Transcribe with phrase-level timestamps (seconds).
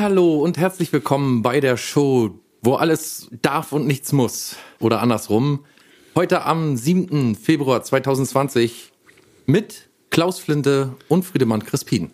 [0.00, 2.30] Hallo und herzlich willkommen bei der Show,
[2.62, 4.56] wo alles darf und nichts muss.
[4.78, 5.66] Oder andersrum.
[6.14, 7.34] Heute am 7.
[7.34, 8.92] Februar 2020
[9.44, 12.12] mit Klaus Flinte und Friedemann Crispin.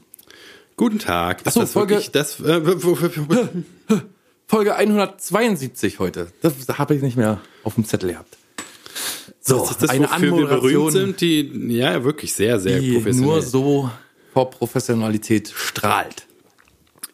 [0.76, 1.42] Guten Tag.
[1.44, 2.40] Ach so, das Folge- wirklich das?
[2.40, 2.60] Äh,
[4.48, 6.32] Folge 172 heute.
[6.42, 8.36] Das habe ich nicht mehr auf dem Zettel gehabt.
[9.40, 12.94] So, das ist das, eine wofür wir berühmt sind, die ja wirklich sehr, sehr die
[12.94, 13.30] professionell.
[13.30, 13.90] nur so
[14.32, 16.26] vor Professionalität strahlt.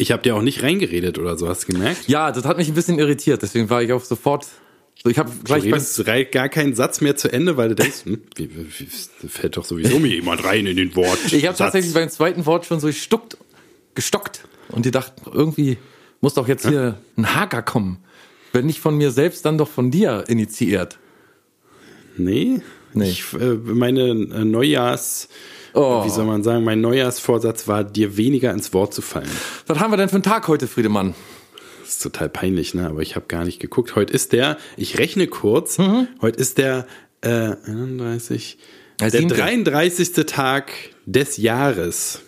[0.02, 2.08] Ich habe dir auch nicht reingeredet oder so, hast du gemerkt?
[2.08, 4.46] Ja, das hat mich ein bisschen irritiert, deswegen war ich auch sofort.
[5.02, 8.04] So, ich habe Du gleich beim, gar keinen Satz mehr zu Ende, weil du denkst,
[8.04, 8.88] hm, wie, wie, wie,
[9.22, 11.18] da fällt doch sowieso mir jemand rein in den Wort.
[11.32, 13.36] Ich habe tatsächlich beim zweiten Wort schon so gestuckt,
[13.94, 15.78] gestockt und die dachten, irgendwie
[16.20, 17.98] muss doch jetzt hier ein Haker kommen.
[18.52, 20.98] Wenn nicht von mir selbst, dann doch von dir initiiert.
[22.16, 22.60] Nee,
[22.94, 23.10] Nee.
[23.10, 25.28] Ich, äh, meine äh, Neujahrs,
[25.74, 26.04] Oh.
[26.04, 29.30] wie soll man sagen, mein Neujahrsvorsatz war, dir weniger ins Wort zu fallen.
[29.66, 31.14] Was haben wir denn für einen Tag heute, Friedemann?
[31.80, 32.86] Das ist total peinlich, ne?
[32.88, 33.96] Aber ich habe gar nicht geguckt.
[33.96, 36.08] Heute ist der, ich rechne kurz, Mhm.
[36.20, 36.86] heute ist der
[37.22, 37.28] äh,
[37.66, 38.58] 31,
[39.00, 39.34] Der der siebte.
[39.36, 40.12] 33.
[40.26, 40.72] Tag
[41.06, 42.20] des Jahres.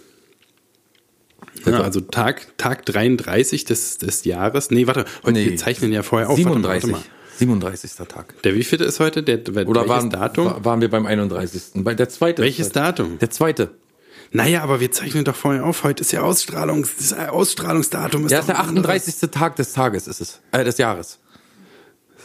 [1.66, 4.70] Ja, also Tag, Tag 33 des, des Jahres.
[4.70, 5.50] Nee, warte, heute, Nee.
[5.50, 6.36] wir zeichnen ja vorher auf.
[6.36, 6.64] 37.
[6.72, 7.14] Warte mal, warte mal.
[7.38, 7.92] 37.
[8.08, 8.42] Tag.
[8.42, 9.22] Der wievielte ist heute?
[9.22, 10.46] Der, der Oder welches waren, Datum?
[10.46, 11.62] wa- waren wir beim 31.
[11.84, 12.42] Bei der zweite.
[12.42, 13.18] welches Datum?
[13.18, 13.70] Der zweite.
[14.30, 15.84] Naja, aber wir zeichnen doch vorher auf.
[15.84, 18.26] Heute ist ja Ausstrahlungs, das Ausstrahlungsdatum.
[18.26, 18.88] Ist Ja, ist der ein anderes.
[19.02, 19.30] 38.
[19.30, 20.40] Tag des Tages ist es.
[20.52, 21.18] Äh, des Jahres.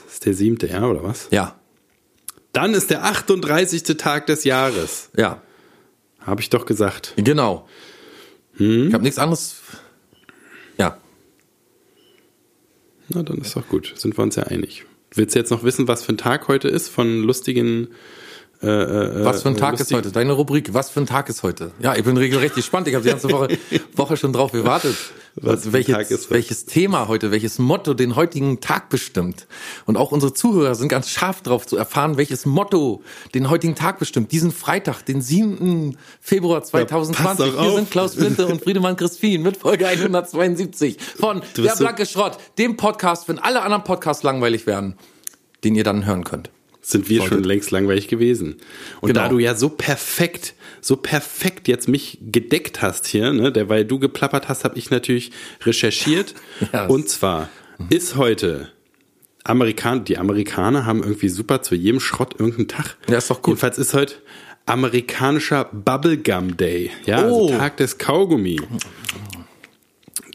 [0.05, 1.27] Das ist der siebte, ja, oder was?
[1.31, 1.55] Ja.
[2.51, 3.83] Dann ist der 38.
[3.97, 5.09] Tag des Jahres.
[5.15, 5.41] Ja.
[6.19, 7.13] Habe ich doch gesagt.
[7.17, 7.67] Genau.
[8.57, 8.87] Hm?
[8.87, 9.57] Ich habe nichts anderes.
[10.77, 10.97] Ja.
[13.09, 13.93] Na, dann ist doch gut.
[13.95, 14.85] Sind wir uns ja einig.
[15.13, 17.89] Willst du jetzt noch wissen, was für ein Tag heute ist von lustigen.
[18.61, 20.11] Äh, äh, Was für ein äh, Tag ist lustig- heute?
[20.11, 21.71] Deine Rubrik, was für ein Tag ist heute?
[21.79, 22.87] Ja, ich bin regelrecht gespannt.
[22.89, 23.57] Ich habe die ganze Woche,
[23.95, 24.95] Woche schon drauf gewartet.
[25.35, 29.47] Was welches, ist welches Thema heute, welches Motto den heutigen Tag bestimmt.
[29.85, 33.01] Und auch unsere Zuhörer sind ganz scharf drauf zu erfahren, welches Motto
[33.33, 34.33] den heutigen Tag bestimmt.
[34.33, 35.97] Diesen Freitag, den 7.
[36.19, 37.23] Februar 2020.
[37.25, 39.87] pass doch Hier sind Klaus Flinte und Friedemann Crispin mit Folge
[40.23, 44.95] 172 von Der Blanke Schrott, dem Podcast, wenn alle anderen Podcasts langweilig werden,
[45.63, 46.49] den ihr dann hören könnt.
[46.89, 48.55] Sind wir schon längst langweilig gewesen.
[49.01, 49.21] Und Genau.
[49.21, 53.85] da du ja so perfekt, so perfekt jetzt mich gedeckt hast hier, ne, der, weil
[53.85, 55.31] du geplappert hast, habe ich natürlich
[55.63, 56.33] recherchiert.
[56.73, 56.87] Ja.
[56.87, 57.49] Und zwar
[57.91, 58.71] ist heute
[59.43, 62.97] Amerikan die Amerikaner haben irgendwie super zu jedem Schrott irgendeinen Tag.
[63.07, 63.51] Ja, ist doch gut.
[63.53, 64.15] Jedenfalls ist heute
[64.65, 66.89] amerikanischer Bubblegum Day.
[67.05, 67.45] Ja, Oh.
[67.47, 68.59] also Tag des Kaugummi.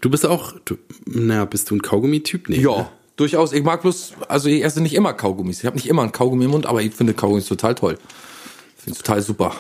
[0.01, 0.77] Du bist auch, du,
[1.07, 2.49] na, bist du ein Kaugummi-Typ?
[2.49, 2.89] Nee, Ja, ne?
[3.17, 3.53] Durchaus.
[3.53, 5.59] Ich mag bloß, also ich esse nicht immer Kaugummis.
[5.61, 7.99] Ich habe nicht immer einen Kaugummi im Mund, aber ich finde Kaugummis total toll.
[8.77, 9.55] Finde total super.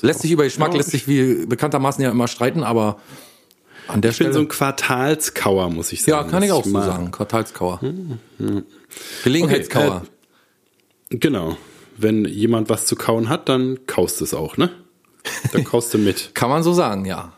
[0.00, 2.98] Lässt sich über Geschmack, Ja, lässt sich wie bekanntermaßen ja immer streiten, aber
[3.86, 4.34] an der Ich bin Stelle.
[4.34, 6.30] so ein Quartalskauer, muss ich ja, sagen.
[6.30, 7.10] kann ich auch so mag- sagen.
[7.10, 7.80] Quartalskauer.
[7.80, 8.18] Hm,
[9.22, 10.02] Gelegenheitskauer.
[11.10, 11.56] Okay, Genau.
[11.96, 14.70] Wenn jemand was zu kauen hat, dann kaust es auch, ne?
[15.52, 16.30] Dann kaust du mit.
[16.34, 17.32] kann man so sagen, ja.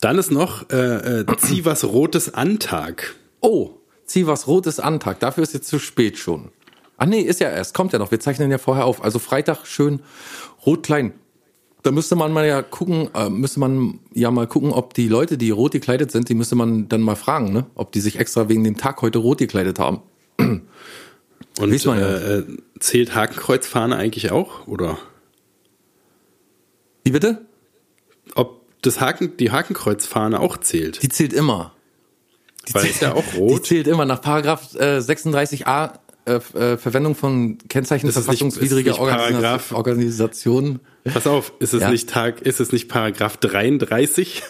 [0.00, 3.14] Dann ist noch äh, äh, zieh was Rotes an Tag.
[3.40, 3.70] Oh,
[4.08, 5.20] zieh was Rotes an Tag.
[5.20, 6.50] Dafür ist jetzt zu spät schon.
[6.96, 7.74] Ach nee, ist ja erst.
[7.74, 8.10] Kommt ja noch.
[8.10, 9.04] Wir zeichnen ja vorher auf.
[9.04, 10.00] Also Freitag schön
[10.66, 11.12] rot klein.
[11.82, 15.38] Da müsste man mal ja gucken, äh, müsste man ja mal gucken, ob die Leute,
[15.38, 17.66] die rot gekleidet sind, die müsste man dann mal fragen, ne?
[17.76, 20.02] Ob die sich extra wegen dem Tag heute rot gekleidet haben.
[20.38, 22.06] Und Weiß man ja.
[22.06, 22.44] äh, äh,
[22.80, 24.66] zählt Hakenkreuzfahne eigentlich auch?
[24.66, 24.98] Oder
[27.04, 27.46] Wie bitte?
[28.34, 31.02] ob das Haken, die Hakenkreuzfahne auch zählt?
[31.02, 31.72] Die zählt immer.
[32.68, 33.66] Die Weil zählt, ist ja auch Die rot.
[33.66, 35.92] zählt immer nach Paragraph äh, 36a
[36.26, 40.80] äh, äh, Verwendung von Kennzeichen verfassungswidriger nicht Paragraph- Organisationen.
[41.04, 41.90] Pass auf, ist es Ja.
[41.90, 44.42] nicht Tag, ist es nicht Paragraph 33?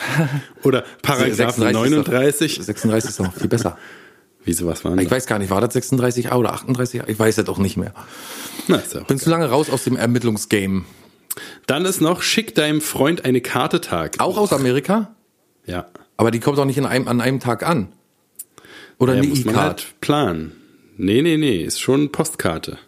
[0.62, 2.60] Oder Paragraph 36 ist doch- 39?
[2.62, 3.76] 36 ist doch viel besser.
[4.44, 5.16] Wieso was waren Ich das?
[5.16, 7.02] weiß gar nicht, war das 36a oder 38a?
[7.08, 7.92] Ich weiß es auch nicht mehr.
[8.68, 10.84] Na, ist ja Bin zu lange raus aus dem Ermittlungsgame.
[11.66, 14.14] Dann ist noch, schick deinem Freund eine Karte Tag.
[14.20, 15.16] Auch aus Amerika?
[15.66, 15.86] Ja.
[16.16, 17.88] Aber die kommt doch nicht in einem, an einem Tag an.
[18.98, 19.56] Oder ja eine E-Card.
[19.56, 20.52] halt planen.
[20.96, 22.78] Nee, nee, nee, ist schon Postkarte.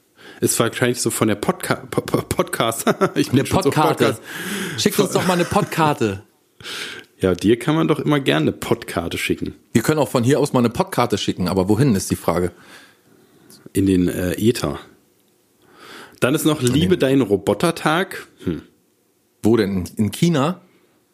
[0.40, 2.84] Ist wahrscheinlich so von der Podca po po Podcast.
[3.14, 4.04] ich bin Eine so Podkarte.
[4.04, 4.22] Podcast.
[4.78, 6.22] Schickt uns doch mal eine Podkarte.
[7.20, 9.56] Ja, dir kann man doch immer gerne eine Podkarte schicken.
[9.72, 12.52] Wir können auch von hier aus mal eine Podkarte schicken, aber wohin ist die Frage?
[13.72, 14.78] In den äh, Äther.
[16.20, 18.28] Dann ist noch Liebe deinen Robotertag.
[18.44, 18.62] Hm.
[19.42, 19.88] Wo denn?
[19.96, 20.60] In China?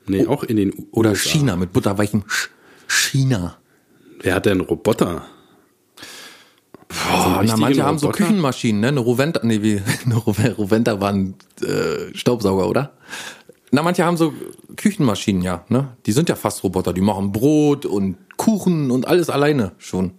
[0.06, 1.30] Nee, auch in den U Oder USA.
[1.30, 2.50] China mit butterweichem Sch
[2.86, 3.56] China.
[4.20, 5.26] Wer hat denn Roboter?
[6.88, 6.96] Boah,
[7.34, 8.24] na, richtigen manche haben so Roboter?
[8.24, 8.88] Küchenmaschinen, ne?
[8.88, 12.92] Eine Roventa, nee, wie, eine Rove- Roventa war ein äh, Staubsauger, oder?
[13.70, 14.32] Na, manche haben so
[14.76, 15.96] Küchenmaschinen, ja, ne?
[16.06, 16.92] Die sind ja fast Roboter.
[16.92, 20.12] Die machen Brot und Kuchen und alles alleine schon.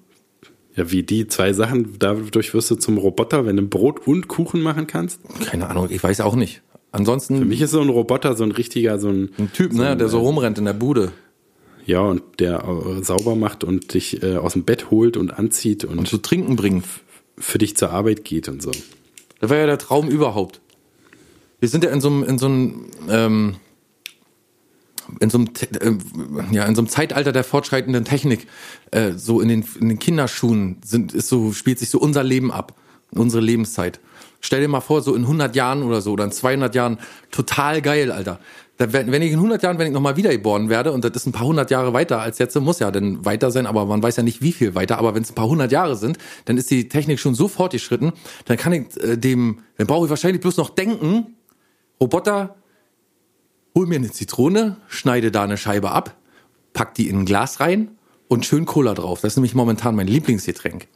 [0.75, 4.61] Ja, wie die zwei Sachen, dadurch wirst du zum Roboter, wenn du Brot und Kuchen
[4.61, 5.21] machen kannst.
[5.45, 6.63] Keine Ahnung, ich weiß auch nicht.
[6.95, 7.39] Ansonsten.
[7.39, 9.29] Für mich ist so ein Roboter so ein richtiger, so ein.
[9.37, 11.11] Ein Typ, so ne, ein, der so äh, rumrennt in der Bude.
[11.85, 15.83] Ja, und der äh, sauber macht und dich äh, aus dem Bett holt und anzieht
[15.83, 16.83] und, Und zu trinken bringen.
[17.37, 18.71] für dich zur Arbeit geht und so.
[19.41, 20.61] Das war ja der Traum überhaupt.
[21.59, 23.55] Wir sind ja in so einem, in so einem, ähm,
[25.19, 25.49] in so einem,
[25.81, 28.47] äh, ja, in so einem Zeitalter der fortschreitenden Technik,
[28.91, 32.51] äh, so in den, in den Kinderschuhen sind, ist so, spielt sich so unser Leben
[32.53, 32.73] ab,
[33.11, 33.99] unsere Lebenszeit.
[34.45, 36.99] Stell dir mal vor, so in 100 Jahren oder so, oder in 200 Jahren,
[37.31, 38.39] total geil, Alter.
[38.77, 41.25] Da, wenn, wenn ich in 100 Jahren, wenn ich nochmal wiedergeboren werde, und das ist
[41.25, 44.17] ein paar hundert Jahre weiter als jetzt, muss ja dann weiter sein, aber man weiß
[44.17, 46.69] ja nicht, wie viel weiter, aber wenn es ein paar hundert Jahre sind, dann ist
[46.69, 48.13] die Technik schon so fortgeschritten,
[48.45, 51.35] dann kann ich äh, dem, dann brauche ich wahrscheinlich bloß noch denken,
[51.99, 52.55] Roboter,
[53.73, 56.15] hol mir eine Zitrone, schneide da eine Scheibe ab,
[56.73, 59.21] pack die in ein Glas rein und schön Cola drauf.
[59.21, 60.87] Das ist nämlich momentan mein Lieblingsgetränk.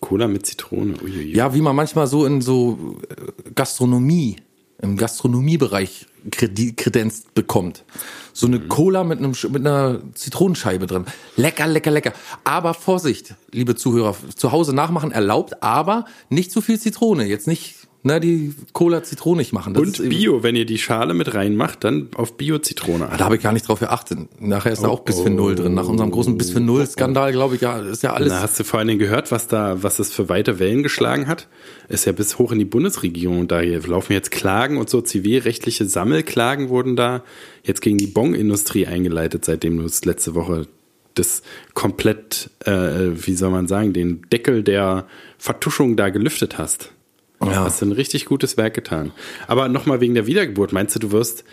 [0.00, 0.94] Cola mit Zitrone.
[1.02, 1.34] Uiuiui.
[1.34, 4.36] Ja, wie man manchmal so in so äh, Gastronomie,
[4.82, 6.06] im Gastronomiebereich
[6.36, 7.84] kredenzt bekommt.
[8.32, 11.04] So eine Cola mit, einem, mit einer Zitronenscheibe drin.
[11.36, 12.12] Lecker, lecker, lecker.
[12.44, 17.26] Aber Vorsicht, liebe Zuhörer, zu Hause nachmachen erlaubt, aber nicht zu viel Zitrone.
[17.26, 19.74] Jetzt nicht, ne, die Cola zitronig machen.
[19.74, 23.16] Das Und Bio, wenn ihr die Schale mit reinmacht, dann auf Bio-Zitrone Ah.
[23.16, 24.18] Da habe ich gar nicht drauf geachtet.
[24.40, 25.74] Nachher ist da auch Bisphenol drin.
[25.74, 28.28] Nach unserem großen Bisphenol-Skandal, glaube ich, ja, ist ja alles.
[28.30, 31.26] Da hast du vor allen Dingen gehört, was da, was es für weite Wellen geschlagen
[31.26, 31.48] hat.
[31.88, 33.40] Ist ja bis hoch in die Bundesregierung.
[33.40, 37.22] Und da laufen jetzt Klagen und so zivilrechtliche Sammelklagen wurden da
[37.62, 40.66] jetzt gegen die Bon-Industrie eingeleitet, seitdem du es letzte Woche
[41.14, 41.42] das
[41.74, 45.06] komplett, äh, wie soll man sagen, den Deckel der
[45.38, 46.92] Vertuschung da gelüftet hast.
[47.42, 47.64] Ja.
[47.64, 49.12] Hast du ein richtig gutes Werk getan.
[49.46, 51.44] Aber nochmal wegen der Wiedergeburt, meinst du, du wirst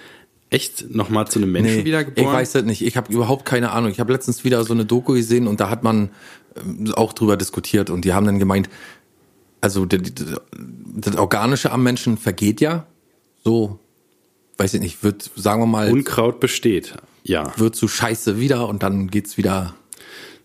[0.49, 2.27] echt nochmal zu einem Menschen Nee, wiedergeboren?
[2.27, 2.81] ich weiß das nicht.
[2.81, 3.91] Ich habe überhaupt keine Ahnung.
[3.91, 6.09] Ich habe letztens wieder so eine Doku gesehen und da hat man
[6.61, 8.69] ähm, auch drüber diskutiert und die haben dann gemeint,
[9.61, 10.01] also das,
[10.95, 12.85] das Organische am Menschen vergeht ja.
[13.43, 13.79] So,
[14.57, 16.95] weiß ich nicht, wird, sagen wir mal, Unkraut besteht.
[17.23, 17.51] Ja.
[17.57, 19.73] wird zu Scheiße wieder und dann geht's wieder.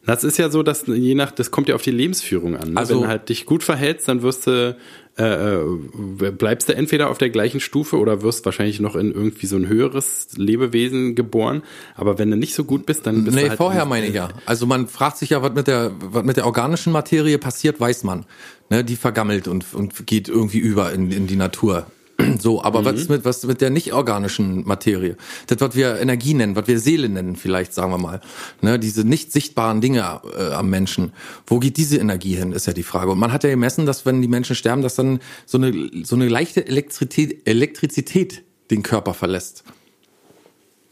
[0.05, 2.73] Das ist ja so, dass je nach, das kommt ja auf die Lebensführung an.
[2.73, 2.77] Ne?
[2.77, 4.77] Also- Wenn du halt dich gut verhältst, dann wirst du,
[5.17, 9.47] äh, äh, bleibst du entweder auf der gleichen Stufe oder wirst wahrscheinlich noch in irgendwie
[9.47, 11.63] so ein höheres Lebewesen geboren.
[11.95, 14.15] Aber wenn du nicht so gut bist, dann bist Nee, du halt vorher meine ich
[14.15, 14.31] ja.
[14.45, 18.03] Also man fragt sich ja, was mit der, was mit der organischen Materie passiert, weiß
[18.03, 18.25] man.
[18.71, 21.87] Ne, die vergammelt und, und geht irgendwie über in, in die Natur.
[22.41, 25.17] So, aber was ist mit, was mit der nicht organischen Materie?
[25.47, 28.21] Das, was wir Energie nennen, was wir Seele nennen, vielleicht, sagen wir mal.
[28.61, 31.13] Ne, diese nicht sichtbaren Dinge äh, am Menschen.
[31.47, 33.11] Wo geht diese Energie hin, ist ja die Frage.
[33.11, 36.17] Und man hat ja gemessen, dass wenn die Menschen sterben, dass dann so eine, so
[36.17, 39.65] eine leichte Elektrizität, Elektrizität den Körper verlässt.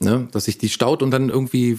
[0.02, 0.28] Ne?
[0.32, 1.78] Dass sich die staut und dann irgendwie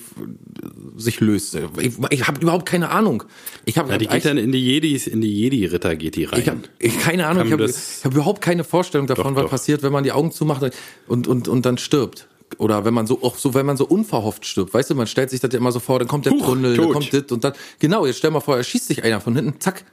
[0.96, 1.58] sich löst.
[1.80, 3.24] Ich, ich habe überhaupt keine Ahnung.
[3.66, 6.40] Ich habe Ja, die geht dann in die Jedis, in die Jedi-Ritter geht die rein.
[6.40, 7.74] ich habe ich, keine Ahnung, Kann ich habe
[8.04, 9.50] hab überhaupt keine Vorstellung davon, Doch, was doch.
[9.50, 10.62] passiert, wenn man die Augen zumacht
[11.08, 12.28] und, und, und dann stirbt.
[12.60, 14.72] Oder wenn man so, auch so, wenn man so unverhofft stirbt.
[14.72, 16.75] Weißt du, man stellt sich das ja immer so vor, dann kommt der Huch, Tunnel,
[16.75, 16.94] dann tot.
[16.94, 17.54] kommt das und dann.
[17.80, 19.84] Genau, jetzt stell mal vor, er schießt sich einer von hinten, zack,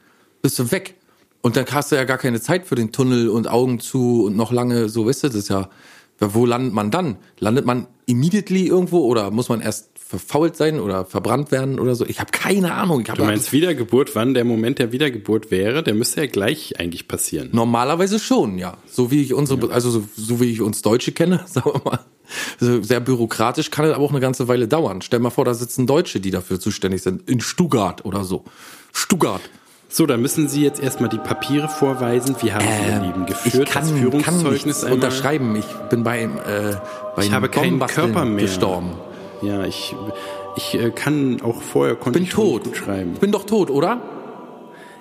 [0.42, 0.96] bist du weg.
[1.40, 4.36] Und dann hast du ja gar keine Zeit für den Tunnel und Augen zu und
[4.36, 5.70] noch lange, so weißt du, das ist ja,
[6.20, 7.16] wo landet man dann?
[7.38, 12.06] Landet man immediately irgendwo oder muss man erst verfault sein oder verbrannt werden oder so?
[12.06, 13.04] Ich habe keine Ahnung.
[13.08, 17.08] Hab Du meinst Wiedergeburt, wann der Moment der Wiedergeburt wäre, der müsste ja gleich eigentlich
[17.08, 17.50] passieren.
[17.52, 18.78] Normalerweise schon, ja.
[18.86, 22.00] So wie ich unsere, also so, so wie ich uns Deutsche kenne, sagen wir mal.
[22.60, 25.02] Also sehr bürokratisch kann es aber auch eine ganze Weile dauern.
[25.02, 27.28] Stell mal vor, da sitzen Deutsche, die dafür zuständig sind.
[27.28, 28.44] In Stuttgart oder so.
[28.92, 29.42] Stuttgart.
[29.90, 32.36] So, dann müssen Sie jetzt erstmal die Papiere vorweisen.
[32.42, 33.54] Wie haben Sie Ihr Leben geführt?
[33.54, 34.94] Ähm, ich kann, das kann Führungszeugnis einmal?
[34.96, 35.56] unterschreiben.
[35.56, 36.28] Ich bin bei, äh,
[37.16, 38.42] bei Ich habe keinen Körper mehr.
[38.44, 38.90] gestorben.
[39.40, 39.94] Ja, ich,
[40.56, 42.76] ich äh, kann auch vorher konnte Bin ich schon tot.
[42.76, 43.12] schreiben.
[43.14, 43.98] Ich bin doch tot, oder?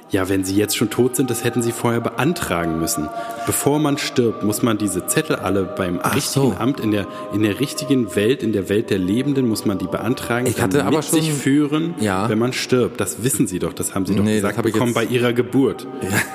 [0.09, 3.09] Ja, wenn Sie jetzt schon tot sind, das hätten Sie vorher beantragen müssen.
[3.45, 6.55] Bevor man stirbt, muss man diese Zettel alle beim Ach richtigen so.
[6.57, 9.85] Amt in der in der richtigen Welt, in der Welt der Lebenden, muss man die
[9.87, 10.47] beantragen.
[10.47, 12.29] Ich hatte aber mit sich schon- führen, Ja.
[12.29, 13.01] wenn man stirbt.
[13.01, 13.73] Das wissen Sie doch.
[13.73, 15.85] Das haben Sie doch Nee, gesagt bekommen bei Ihrer Geburt.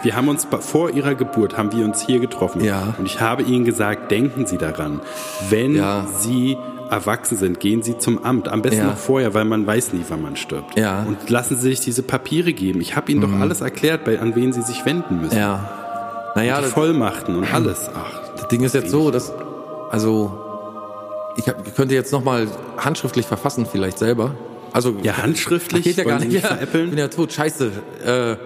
[0.02, 2.62] Wir haben uns vor Ihrer Geburt haben wir uns hier getroffen.
[2.62, 2.94] Ja.
[2.98, 5.00] Und ich habe Ihnen gesagt, denken Sie daran,
[5.48, 6.06] wenn Ja.
[6.20, 6.58] Sie
[6.92, 8.48] erwachsen sind, gehen Sie zum Amt.
[8.48, 8.86] Am besten Ja.
[8.88, 10.78] noch vorher, weil man weiß nie, wann man stirbt.
[10.78, 11.02] Ja.
[11.02, 12.80] Und lassen Sie sich diese Papiere geben.
[12.80, 15.36] Ich habe Ihnen doch alles erklärt, bei, an wen Sie sich wenden müssen.
[15.36, 16.32] Ja.
[16.34, 17.90] Naja, die das, Vollmachten und alles.
[17.94, 19.32] Ach, das Ding ist jetzt so, dass,
[19.90, 20.38] also,
[21.36, 22.46] ich, hab, könnte jetzt nochmal
[22.78, 24.34] handschriftlich verfassen, vielleicht selber.
[24.72, 26.32] Also, ja, handschriftlich geht ja gar nicht.
[26.32, 26.98] Ja, ich bin veräppeln.
[26.98, 27.32] ja tot.
[27.32, 27.72] Scheiße.
[28.04, 28.36] Äh,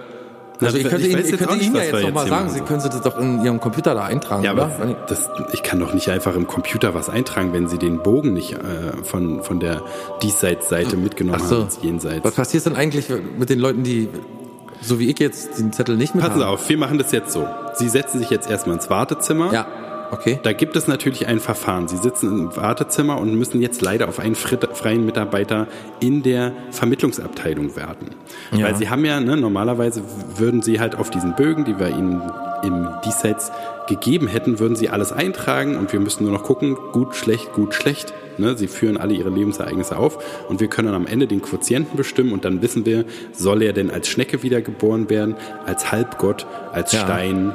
[0.59, 2.21] Also ich ich könnte weiß Ihnen, ich könnte Ihnen ja jetzt wir noch jetzt mal
[2.23, 4.63] hier sagen, Sie können Sie das doch in Ihrem Computer da eintragen, Ja, oder?
[4.65, 8.33] aber das, ich kann doch nicht einfach im Computer was eintragen, wenn Sie den Bogen
[8.33, 8.57] nicht äh,
[9.03, 9.83] von, von der
[10.23, 11.59] Diesseitsseite mitgenommen Ach so.
[11.61, 12.23] haben Jenseits.
[12.23, 14.09] Was passiert denn eigentlich mit den Leuten, die,
[14.81, 17.31] so wie ich jetzt, den Zettel nicht mit Passen Sie auf, wir machen das jetzt
[17.31, 17.47] so.
[17.75, 19.53] Sie setzen sich jetzt erstmal ins Wartezimmer.
[19.53, 19.67] Ja,
[20.11, 20.39] okay.
[20.43, 21.87] Da gibt es natürlich ein Verfahren.
[21.87, 25.67] Sie sitzen im Wartezimmer und müssen jetzt leider auf einen freien Mitarbeiter
[25.99, 28.07] in der Vermittlungsabteilung warten.
[28.51, 28.65] Ja.
[28.65, 30.01] Weil Sie haben ja, ne, normalerweise
[30.35, 32.21] würden Sie halt auf diesen Bögen, die wir Ihnen
[32.63, 33.51] im Diesseits
[33.87, 37.73] gegeben hätten, würden Sie alles eintragen und wir müssen nur noch gucken, gut, schlecht, gut,
[37.73, 38.13] schlecht.
[38.39, 42.33] Ne, sie führen alle ihre Lebensereignisse auf und wir können am Ende den Quotienten bestimmen
[42.33, 45.35] und dann wissen wir, soll er denn als Schnecke wiedergeboren werden,
[45.65, 46.99] als Halbgott, als Ja.
[46.99, 47.51] Stein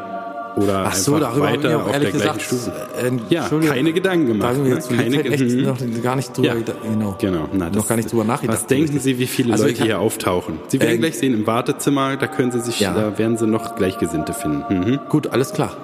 [0.56, 2.72] oder Ach so, darüber weiter auch auf der ehrlich gleichen gesagt, Stufe.
[3.02, 4.54] äh, Ja, keine Gedanken gemacht.
[4.54, 4.80] Da ne?
[4.96, 5.62] keine Mhm.
[5.62, 6.54] noch gar nicht drüber, Ja.
[6.82, 7.16] genau.
[7.18, 7.48] Genau.
[7.52, 8.58] Na, noch gar nicht drüber nachgedacht.
[8.58, 10.58] Was denken Sie, wie viele Also Leute hab- hier auftauchen?
[10.68, 12.92] Sie werden Ähm, gleich sehen, im Wartezimmer, da können Sie sich, Ja.
[12.92, 14.64] da werden Sie noch Gleichgesinnte finden.
[14.68, 15.00] Mhm.
[15.08, 15.76] Gut, alles klar.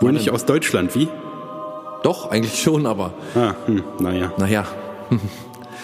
[0.00, 1.08] Wohl nicht aus Deutschland, wie?
[2.02, 4.32] Doch, eigentlich schon, aber Ah, hm, naja.
[4.36, 4.64] naja.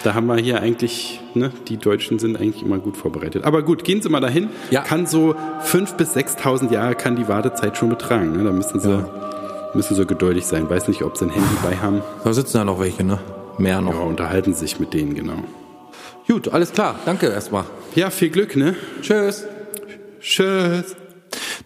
[0.03, 3.43] Da haben wir hier eigentlich, ne, die Deutschen sind eigentlich immer gut vorbereitet.
[3.43, 4.49] Aber gut, gehen Sie mal dahin.
[4.71, 4.81] Ja.
[4.81, 8.31] Kann so 5.000 bis 6.000 Jahre kann die Wartezeit schon betragen.
[8.35, 8.43] Ne?
[8.43, 9.05] Da müssen Sie,
[9.73, 10.69] müssen Sie geduldig sein.
[10.69, 12.01] Weiß nicht, ob Sie ein Handy bei haben.
[12.23, 13.19] Da sitzen ja noch welche, ne?
[13.57, 13.93] Mehr noch.
[13.93, 15.43] Ja, unterhalten sich mit denen, genau.
[16.27, 16.95] Gut, alles klar.
[17.05, 17.65] Danke erstmal.
[17.95, 18.75] Ja, viel Glück, ne?
[19.01, 19.45] Tschüss.
[20.19, 20.95] Tschüss.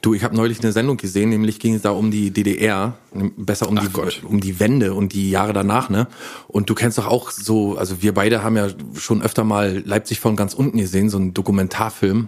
[0.05, 2.95] Du, ich habe neulich eine Sendung gesehen, nämlich ging es da um die DDR,
[3.37, 4.21] besser um Ach die Gott.
[4.23, 6.05] um die Wende und die Jahre danach, ne?
[6.47, 10.19] Und du kennst doch auch so, also wir beide haben ja schon öfter mal Leipzig
[10.19, 12.27] von ganz unten gesehen, so einen Dokumentarfilm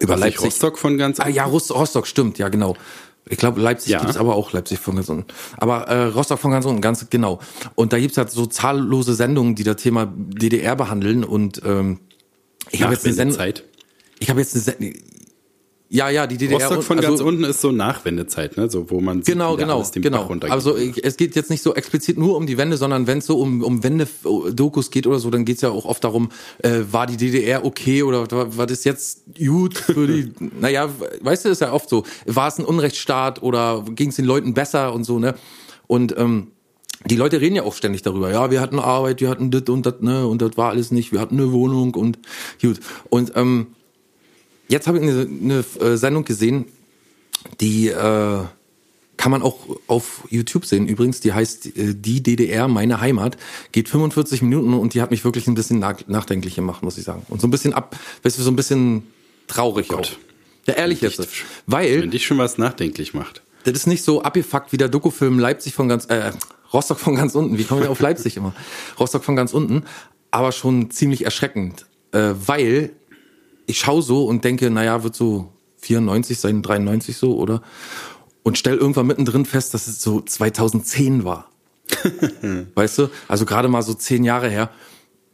[0.00, 0.46] über nicht Leipzig.
[0.46, 2.74] Rostock von ganz Ah ja, Rost- Rostock, stimmt, ja genau.
[3.28, 4.00] Ich glaube, Leipzig Ja.
[4.00, 5.26] gibt's aber auch Leipzig von ganz unten.
[5.58, 7.38] Aber äh, Rostock von ganz unten, ganz genau.
[7.76, 11.22] Und da gibt's halt so zahllose Sendungen, die das Thema DDR behandeln.
[11.22, 12.00] Und ähm,
[12.72, 13.38] ich habe jetzt eine Sendung.
[14.18, 14.92] Ich habe jetzt eine Sendung.
[15.88, 16.58] Ja, ja, die DDR.
[16.58, 18.68] Rostock von also, ganz unten ist so Nachwendezeit, ne?
[18.68, 20.22] So, wo man sieht, Genau, genau, alles den genau.
[20.22, 20.52] Bach runtergeht.
[20.52, 23.26] Also ich, es geht jetzt nicht so explizit nur um die Wende, sondern wenn es
[23.26, 27.06] so um, um Wende-Dokus geht oder so, dann geht's ja auch oft darum, äh, war
[27.06, 30.88] die DDR okay oder wa- war das jetzt gut für die, naja,
[31.20, 34.54] weißt du, ist ja oft so, war es ein Unrechtsstaat oder ging es den Leuten
[34.54, 35.34] besser und so, ne?
[35.86, 36.48] Und ähm,
[37.08, 38.32] die Leute reden ja auch ständig darüber.
[38.32, 41.12] Ja, wir hatten Arbeit, wir hatten das und das, ne, und das war alles nicht.
[41.12, 42.18] Wir hatten eine Wohnung und
[42.60, 42.80] gut.
[43.08, 43.68] Und ähm,
[44.68, 46.66] jetzt habe ich eine, eine äh, Sendung gesehen,
[47.60, 48.44] die äh,
[49.16, 50.86] kann man auch auf YouTube sehen.
[50.86, 53.36] Übrigens, die heißt äh, Die DDR, meine Heimat.
[53.72, 57.04] Geht 45 Minuten und die hat mich wirklich ein bisschen nach, nachdenklich gemacht, muss ich
[57.04, 57.24] sagen.
[57.28, 59.04] Und so ein bisschen ab, weißt du, so ein bisschen
[59.46, 60.06] traurig auch.
[60.66, 61.26] Ja, ehrlich jetzt.
[61.66, 63.42] Weil Wenn dich schon was nachdenklich macht.
[63.64, 66.32] das ist nicht so abgefuckt wie der Dokufilm Leipzig von ganz, äh,
[66.72, 67.58] Rostock von ganz unten.
[67.58, 68.54] Wie kommen wir auf Leipzig immer?
[68.98, 69.84] Rostock von ganz unten.
[70.30, 71.86] Aber schon ziemlich erschreckend.
[72.12, 72.90] Äh, weil
[73.66, 77.62] ich schaue so und denke, naja, wird so 94 sein, 93 so, oder?
[78.42, 81.50] Und stell irgendwann mittendrin fest, dass es so 2010 war.
[82.74, 83.08] weißt du?
[83.28, 84.70] Also gerade mal so zehn Jahre her.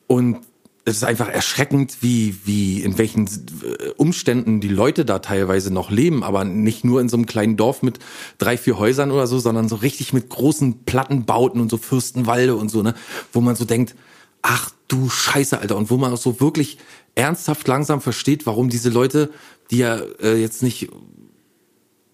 [0.06, 0.40] Und
[0.84, 5.90] es ist einfach erschreckend, wie, wie, in welchen äh, Umständen die Leute da teilweise noch
[5.90, 8.00] leben, aber nicht nur in so einem kleinen Dorf mit
[8.38, 12.68] drei, vier Häusern oder so, sondern so richtig mit großen Plattenbauten und so Fürstenwalde und
[12.68, 12.94] so, ne,
[13.32, 13.94] wo man so denkt,
[14.42, 16.78] ach du Scheiße, Alter, und wo man auch so wirklich
[17.14, 19.30] ernsthaft langsam versteht, warum diese Leute,
[19.70, 20.90] die ja äh, jetzt nicht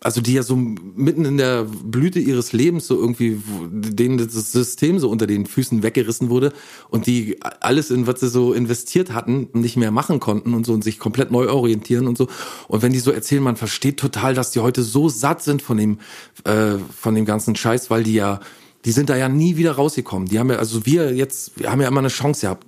[0.00, 4.98] also die ja so mitten in der Blüte ihres Lebens so irgendwie, denen das System
[4.98, 6.52] so unter den Füßen weggerissen wurde
[6.88, 10.72] und die alles in was sie so investiert hatten nicht mehr machen konnten und so
[10.72, 12.28] und sich komplett neu orientieren und so.
[12.68, 15.76] Und wenn die so erzählen, man versteht total, dass die heute so satt sind von
[15.76, 15.98] dem,
[16.44, 18.40] äh, von dem ganzen Scheiß, weil die ja,
[18.88, 20.28] die sind da ja nie wieder rausgekommen.
[20.28, 22.66] Die haben ja, also wir jetzt, wir haben ja immer eine Chance gehabt.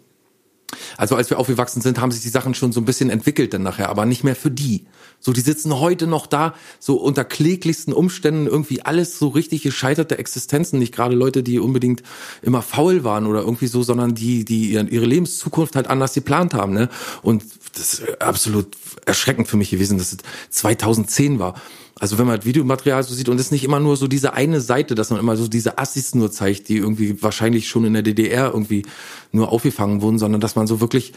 [0.99, 3.63] Also als wir aufgewachsen sind, haben sich die Sachen schon so ein bisschen entwickelt dann
[3.63, 4.85] nachher, aber nicht mehr für die.
[5.21, 10.19] So, die sitzen heute noch da, so unter kläglichsten Umständen, irgendwie alles so richtig gescheiterte
[10.19, 12.03] Existenzen, nicht gerade Leute, die unbedingt
[12.43, 16.73] immer faul waren oder irgendwie so, sondern die, die ihre Lebenszukunft halt anders geplant haben,
[16.73, 16.89] ne?
[17.23, 18.69] Und das ist absolut
[19.07, 20.19] erschreckend für mich gewesen, dass es
[20.51, 21.55] 2010 war.
[22.01, 24.33] Also wenn man das Videomaterial so sieht und es ist nicht immer nur so diese
[24.33, 27.93] eine Seite, dass man immer so diese Assis nur zeigt, die irgendwie wahrscheinlich schon in
[27.93, 28.87] der DDR irgendwie
[29.33, 31.13] nur aufgefangen wurden, sondern dass man so wirklich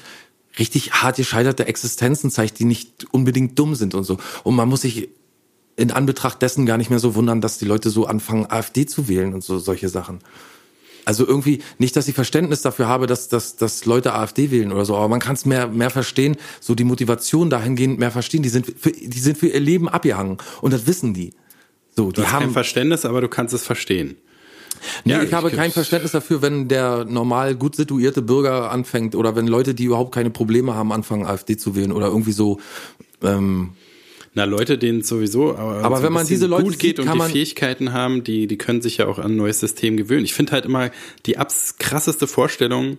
[0.59, 4.17] richtig hart gescheiterte Existenzen zeigt, die nicht unbedingt dumm sind und so.
[4.43, 5.09] Und man muss sich
[5.75, 9.07] in Anbetracht dessen gar nicht mehr so wundern, dass die Leute so anfangen, AfD zu
[9.07, 10.19] wählen und so solche Sachen.
[11.05, 14.85] Also irgendwie nicht, dass ich Verständnis dafür habe, dass, dass, dass Leute AfD wählen oder
[14.85, 18.43] so, aber man kann es mehr, mehr verstehen, so die Motivation dahingehend mehr verstehen.
[18.43, 21.33] Die sind für, die sind für ihr Leben abgehangen und das wissen die.
[21.95, 22.53] So, die Du hast kein haben.
[22.53, 24.15] Verständnis, aber du kannst es verstehen.
[25.05, 29.15] Nee, Ja, ich habe ich- kein Verständnis dafür, wenn der normal gut situierte Bürger anfängt
[29.15, 32.59] oder wenn Leute, die überhaupt keine Probleme haben, anfangen AfD zu wählen oder irgendwie so.
[33.21, 33.71] Ähm,
[34.35, 37.07] Na, Leute, denen es sowieso äh, Aber so wenn man diese Leute gut geht sieht,
[37.07, 40.25] und die Fähigkeiten haben, die, die können sich ja auch an ein neues System gewöhnen.
[40.25, 40.89] Ich finde halt immer
[41.27, 42.97] die abs krasseste Vorstellung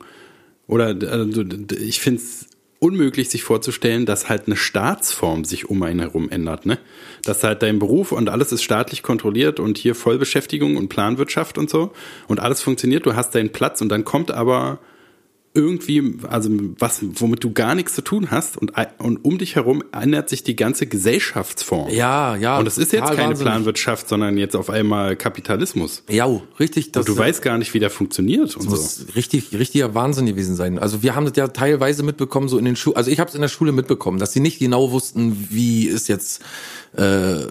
[0.69, 1.43] oder also,
[1.79, 2.47] ich finde es
[2.85, 6.79] unmöglich, sich vorzustellen, dass halt eine Staatsform sich um einen herum ändert, ne?
[7.25, 11.71] Dass halt dein Beruf und alles ist staatlich kontrolliert und hier Vollbeschäftigung und Planwirtschaft und
[11.71, 11.93] so
[12.29, 14.81] und alles funktioniert, du hast deinen Platz und dann kommt aber
[15.57, 19.85] irgendwie, also was, womit du gar nichts zu tun hast und, und um dich herum
[19.93, 21.91] ändert sich die ganze Gesellschaftsform.
[21.91, 22.59] Ja, ja.
[22.59, 23.53] Und es ist jetzt keine wahnsinnig.
[23.53, 26.03] Planwirtschaft, sondern jetzt auf einmal Kapitalismus.
[26.11, 26.91] Ja, richtig.
[26.91, 28.71] Das Und du weißt gar nicht, wie der funktioniert und so.
[28.71, 30.81] muss richtig, richtiger Wahnsinn gewesen sein.
[30.81, 33.37] Also wir haben das ja teilweise mitbekommen, so in den Schulen, also ich habe es
[33.37, 36.43] in der Schule mitbekommen, dass sie nicht genau wussten, wie ist jetzt,
[36.97, 37.47] äh,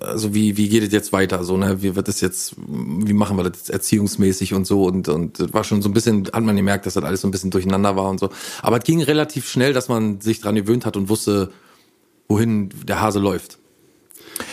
[0.00, 3.36] also wie, wie geht es jetzt weiter, so, ne, wie wird das jetzt, wie machen
[3.36, 6.56] wir das jetzt erziehungsmäßig und so und, und war schon so ein bisschen, hat man
[6.56, 8.30] gemerkt, dass das alles so ein bisschen durcheinander war und so.
[8.62, 11.50] Aber es ging relativ schnell, dass man sich dran gewöhnt hat und wusste,
[12.28, 13.58] wohin der Hase läuft.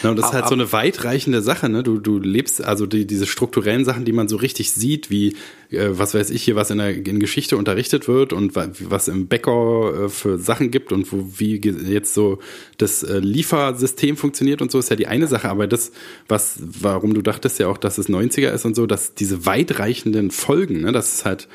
[0.04, 1.84] Ja, und das ist halt so eine weitreichende Sache, ne?
[1.84, 5.36] Du, du lebst, also die, diese strukturellen Sachen, die man so richtig sieht, wie,
[5.70, 9.08] äh, was weiß ich hier, was in der in Geschichte unterrichtet wird und wa- was
[9.08, 12.40] im Bäcker äh, für Sachen gibt und wo, wie jetzt so
[12.78, 15.92] das äh, Liefersystem funktioniert und so, ist ja die eine Sache, aber das,
[16.28, 20.32] was, warum du dachtest ja auch, dass es 90er ist und so, dass diese weitreichenden
[20.32, 20.92] Folgen, ne?
[20.92, 21.48] Das ist halt,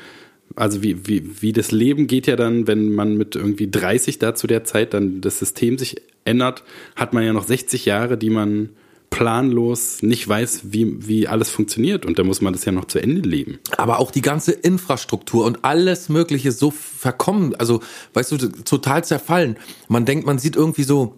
[0.55, 4.35] also wie, wie, wie das Leben geht ja dann, wenn man mit irgendwie 30 da
[4.35, 6.63] zu der Zeit dann das System sich ändert,
[6.95, 8.69] hat man ja noch 60 Jahre, die man
[9.11, 12.05] planlos nicht weiß, wie, wie alles funktioniert.
[12.05, 13.59] Und da muss man das ja noch zu Ende leben.
[13.77, 17.81] aber auch die ganze Infrastruktur und alles Mögliche so verkommen, also
[18.13, 19.57] weißt du, total zerfallen.
[19.89, 21.15] Man denkt, man sieht irgendwie so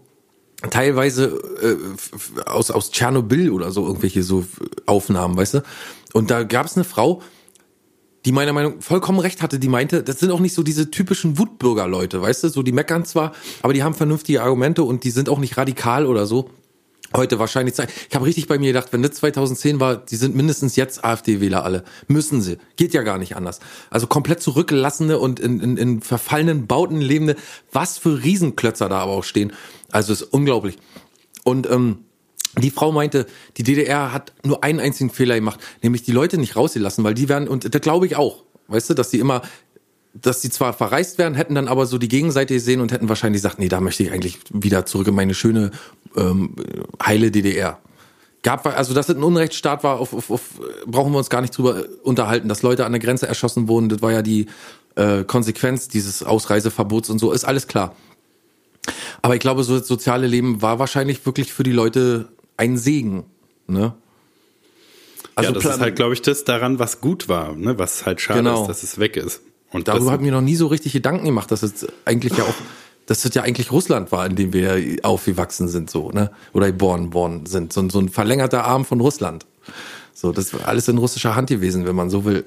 [0.70, 4.46] teilweise äh, aus, aus Tschernobyl oder so irgendwelche so
[4.86, 5.64] Aufnahmen, weißt du?
[6.14, 7.22] Und da gab es eine Frau,
[8.26, 11.38] die meiner Meinung vollkommen recht hatte, die meinte, das sind auch nicht so diese typischen
[11.38, 15.30] Wutbürger-Leute, weißt du, so die meckern zwar, aber die haben vernünftige Argumente und die sind
[15.30, 16.50] auch nicht radikal oder so.
[17.16, 17.88] Heute wahrscheinlich sein.
[18.10, 21.64] Ich habe richtig bei mir gedacht, wenn das 2010 war, die sind mindestens jetzt AfD-Wähler
[21.64, 21.84] alle.
[22.08, 22.58] Müssen sie.
[22.76, 23.60] Geht ja gar nicht anders.
[23.92, 27.36] Also komplett zurückgelassene und in, in, in verfallenen Bauten lebende,
[27.72, 29.54] was für Riesenklötzer da aber auch stehen.
[29.92, 30.80] Also ist unglaublich.
[31.44, 32.00] Und ähm,
[32.58, 33.26] die Frau meinte,
[33.58, 37.30] die DDR hat nur einen einzigen Fehler gemacht, nämlich die Leute nicht rausgelassen, weil die
[37.30, 39.42] werden, und das glaube ich auch, weißt du, dass die immer,
[40.14, 43.42] dass die zwar verreist werden, hätten dann aber so die Gegenseite gesehen und hätten wahrscheinlich
[43.42, 45.72] gesagt, nee, da möchte ich eigentlich wieder zurück in meine schöne,
[46.16, 46.56] ähm,
[47.04, 47.80] heile DDR.
[48.44, 50.42] Gab, also, dass es ein Unrechtsstaat war, auf, auf, auf,
[50.86, 54.02] brauchen wir uns gar nicht drüber unterhalten, dass Leute an der Grenze erschossen wurden, das
[54.02, 54.48] war ja die
[54.96, 57.96] äh, Konsequenz dieses Ausreiseverbots und so, ist alles klar.
[59.22, 63.26] Aber ich glaube, so das soziale Leben war wahrscheinlich wirklich für die Leute ein Segen.
[63.68, 63.94] Ne?
[65.36, 67.78] Also ja, das Plan- ist halt, glaube ich, das daran, was gut war, ne?
[67.80, 68.62] was halt schade Genau.
[68.62, 69.42] ist, dass es weg ist.
[69.72, 72.38] Und darüber das, habe ich mir noch nie so richtig Gedanken gemacht, dass es eigentlich
[72.38, 72.54] ja auch,
[73.08, 76.30] dass es ja eigentlich Russland war, in dem wir aufgewachsen sind, so, ne?
[76.54, 77.74] Oder geboren worden sind.
[77.74, 79.46] So, ein- so ein verlängerter Arm von Russland.
[80.14, 82.46] So, das war alles in russischer Hand gewesen, wenn man so will.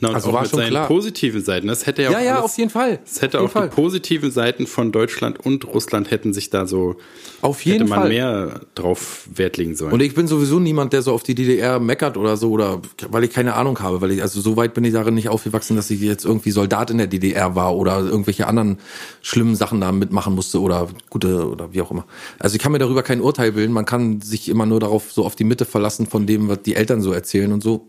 [0.00, 0.86] Na, und also auch war mit schon seinen klar.
[0.86, 1.66] positiven Seiten.
[1.66, 3.00] Das hätte ja auch Ja, ja, alles, auf jeden Fall.
[3.04, 6.96] Es hätte Auf auch die positiven Seiten von Deutschland und Russland hätten sich da so
[7.40, 8.08] Auf jeden hätte man Fall.
[8.08, 9.92] mehr drauf Wert legen sollen.
[9.92, 13.24] Und ich bin sowieso niemand, der so auf die DDR meckert oder so, oder weil
[13.24, 15.90] ich keine Ahnung habe, weil ich, also so weit bin ich darin nicht aufgewachsen, dass
[15.90, 18.78] ich jetzt irgendwie Soldat in der DDR war oder irgendwelche anderen
[19.20, 22.06] schlimmen Sachen da mitmachen musste oder gute oder wie auch immer.
[22.38, 25.24] Also ich kann mir darüber kein Urteil bilden, man kann sich immer nur darauf so
[25.24, 27.88] auf die Mitte verlassen von dem, was die Eltern so erzählen und so.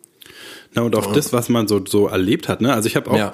[0.76, 2.74] Na, und auch das, was man so, so erlebt hat, ne?
[2.74, 3.34] Also ich habe auch Ja.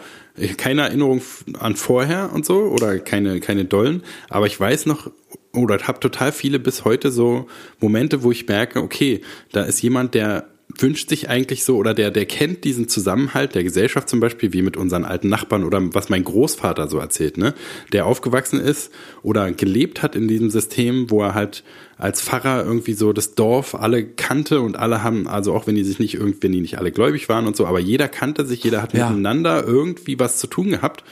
[0.58, 1.22] keine Erinnerung
[1.60, 5.12] an vorher und so oder keine, keine dollen, aber ich weiß noch
[5.54, 7.48] oder habe total viele bis heute so
[7.80, 9.22] Momente, wo ich merke, okay,
[9.52, 13.64] da ist jemand, der wünscht sich eigentlich so oder der, der kennt diesen Zusammenhalt der
[13.64, 17.54] Gesellschaft zum Beispiel, wie mit unseren alten Nachbarn oder was mein Großvater so erzählt, ne?
[17.94, 18.92] Der aufgewachsen ist
[19.24, 21.64] oder gelebt hat in diesem System, wo er halt
[21.98, 25.84] als Pfarrer irgendwie so das Dorf alle kannte und alle haben, also auch wenn die
[25.86, 28.64] sich nicht irgendwie, wenn die nicht alle gläubig waren und so, aber jeder kannte sich,
[28.64, 29.10] jeder hat Ja.
[29.10, 31.04] miteinander irgendwie was zu tun gehabt.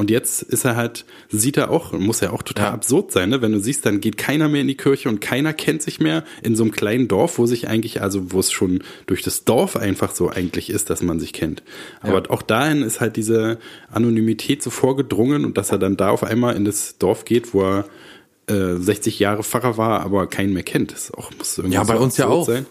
[0.00, 2.72] Und jetzt ist er halt, sieht er auch, muss ja auch total Ja.
[2.72, 3.42] absurd sein, ne?
[3.42, 6.24] Wenn du siehst, dann geht keiner mehr in die Kirche und keiner kennt sich mehr
[6.42, 9.76] in so einem kleinen Dorf, wo sich eigentlich, also wo es schon durch das Dorf
[9.76, 11.62] einfach so eigentlich ist, dass man sich kennt.
[12.00, 13.58] Aber auch dahin ist halt diese
[13.92, 17.62] Anonymität so vorgedrungen und dass er dann da auf einmal in das Dorf geht, wo
[17.62, 17.84] er
[18.48, 20.92] äh, 60 Jahre Pfarrer war, aber keinen mehr kennt.
[20.92, 22.46] Das auch, muss irgendwie Ja, bei so uns ja auch.
[22.46, 22.64] sein.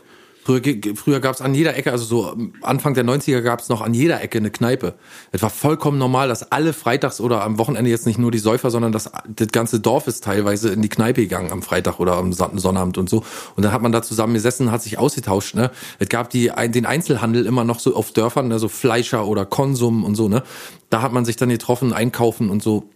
[0.50, 0.64] Früher,
[0.96, 3.82] früher gab es an jeder Ecke, also so am Anfang der 90er gab es noch
[3.82, 4.96] an jeder Ecke eine Kneipe.
[5.32, 8.72] Es war vollkommen normal, dass alle freitags oder am Wochenende jetzt nicht nur die Säufer,
[8.72, 12.34] sondern das, das ganze Dorf ist teilweise in die Kneipe gegangen am Freitag oder am
[12.34, 13.24] Son- Sonnabend und so.
[13.58, 15.54] Und dann hat man da zusammen gesessen, hat sich ausgetauscht.
[15.54, 15.70] Ne?
[16.00, 18.58] Es gab die, den Einzelhandel immer noch so auf Dörfern, ne?
[18.58, 20.30] so Fleischer oder Konsum und so.
[20.30, 20.42] Ne?
[20.90, 22.90] Da hat man sich dann getroffen, einkaufen und so.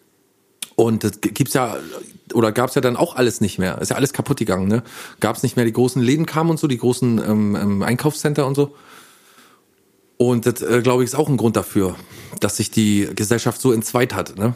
[0.74, 1.78] Und das gibt's ja
[2.34, 3.80] oder gab's ja dann auch alles nicht mehr.
[3.80, 4.84] Ist ja alles kaputt gegangen, ne?
[5.20, 8.56] Gab's nicht mehr, die großen Läden kamen und so, die großen ähm, ähm, Einkaufscenter und
[8.56, 8.76] so.
[10.18, 11.96] Und das, äh, glaube ich, ist auch ein Grund dafür,
[12.40, 14.56] dass sich die Gesellschaft so entzweit hat, ne?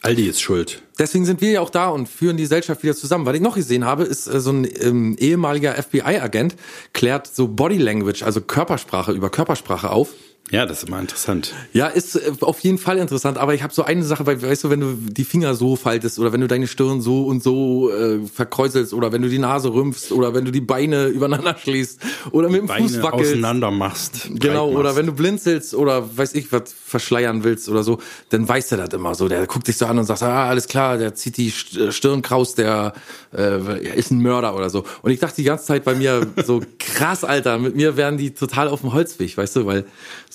[0.00, 0.82] Aldi ist schuld.
[0.98, 3.26] Deswegen sind wir ja auch da und führen die Gesellschaft wieder zusammen.
[3.26, 6.56] Was ich noch gesehen habe, ist äh, so ein ähm, ehemaliger FBI-Agent
[6.92, 10.10] klärt so Body Language, also Körpersprache über Körpersprache auf.
[10.50, 11.52] Ja, das ist immer interessant.
[11.72, 14.64] Ja, ist äh, auf jeden Fall interessant, aber ich habe so eine Sache, weil weißt
[14.64, 17.90] du, wenn du die Finger so faltest oder wenn du deine Stirn so und so
[17.90, 22.00] äh, verkräuselst oder wenn du die Nase rümpfst oder wenn du die Beine übereinander schließt
[22.30, 23.32] oder mit dem Beine Fuß wackelst.
[23.32, 24.28] auseinander machst.
[24.34, 24.96] Genau, breit oder machst.
[24.96, 27.98] wenn du blinzelst oder weiß ich was verschleiern willst oder so,
[28.30, 29.28] dann weiß der das immer so.
[29.28, 32.22] Der guckt dich so an und sagt, ah, alles klar, der zieht die St- Stirn
[32.22, 32.94] kraus, der
[33.36, 34.84] äh, ist ein Mörder oder so.
[35.02, 38.32] Und ich dachte die ganze Zeit bei mir so, krass, Alter, mit mir wären die
[38.32, 39.84] total auf dem Holzweg, weißt du, weil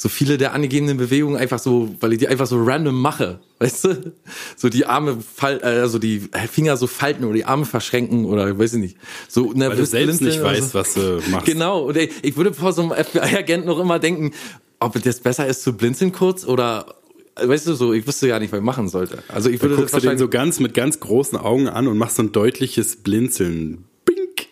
[0.03, 3.85] so viele der angegebenen Bewegungen einfach so, weil ich die einfach so random mache, weißt
[3.85, 4.11] du?
[4.57, 8.73] So die Arme falten, also die Finger so falten oder die Arme verschränken oder weiß
[8.73, 8.97] ich nicht.
[9.29, 10.79] So Weil du nervös selbst nicht oder weißt, so.
[10.79, 11.45] was du machst.
[11.45, 14.33] Genau, und ey, ich würde vor so einem FBI-Agent noch immer denken,
[14.81, 16.95] ob das besser ist zu blinzeln kurz oder,
[17.41, 19.23] weißt du, so, ich wüsste ja nicht, was ich machen sollte.
[19.29, 21.97] Also ich Da würde guckst du den so ganz mit ganz großen Augen an und
[21.97, 23.85] machst so ein deutliches Blinzeln.
[24.03, 24.47] Bink.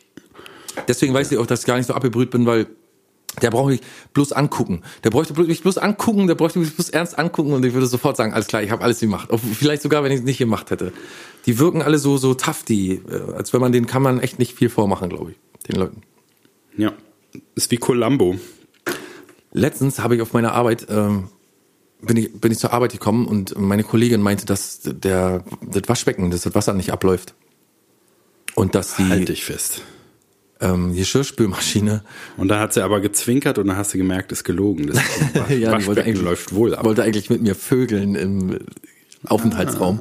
[0.87, 2.67] deswegen weiß ich auch, dass ich gar nicht so abgebrüht bin, weil
[3.41, 3.81] der braucht mich
[4.13, 4.81] bloß angucken.
[5.03, 8.17] Der bräuchte mich bloß angucken, der bräuchte mich bloß ernst angucken und ich würde sofort
[8.17, 9.29] sagen, alles klar, ich habe alles gemacht.
[9.53, 10.91] Vielleicht sogar, wenn ich es nicht gemacht hätte.
[11.45, 14.37] Die wirken alle so, so tough, die, äh, als wenn man, denen kann man echt
[14.37, 16.01] nicht viel vormachen, glaube ich, den Leuten.
[16.77, 16.93] Ja.
[17.55, 18.35] Ist wie Columbo.
[19.53, 21.29] Letztens habe ich auf meiner Arbeit ähm,
[22.01, 26.31] bin ich bin ich zur Arbeit gekommen und meine Kollegin meinte, dass der das Waschbecken,
[26.31, 27.33] dass das Wasser nicht abläuft
[28.55, 29.83] und dass die Halt dich fest.
[30.61, 32.03] Ähm, Geschirrspülmaschine
[32.37, 34.87] Und da hat sie aber gezwinkert und dann hast du gemerkt, ist gelogen.
[34.87, 34.97] Das
[35.49, 36.85] Ja, Waschbecken eigentlich- läuft wohl ab.
[36.85, 38.59] wollte eigentlich mit mir vögeln im
[39.25, 39.99] Aufenthaltsraum.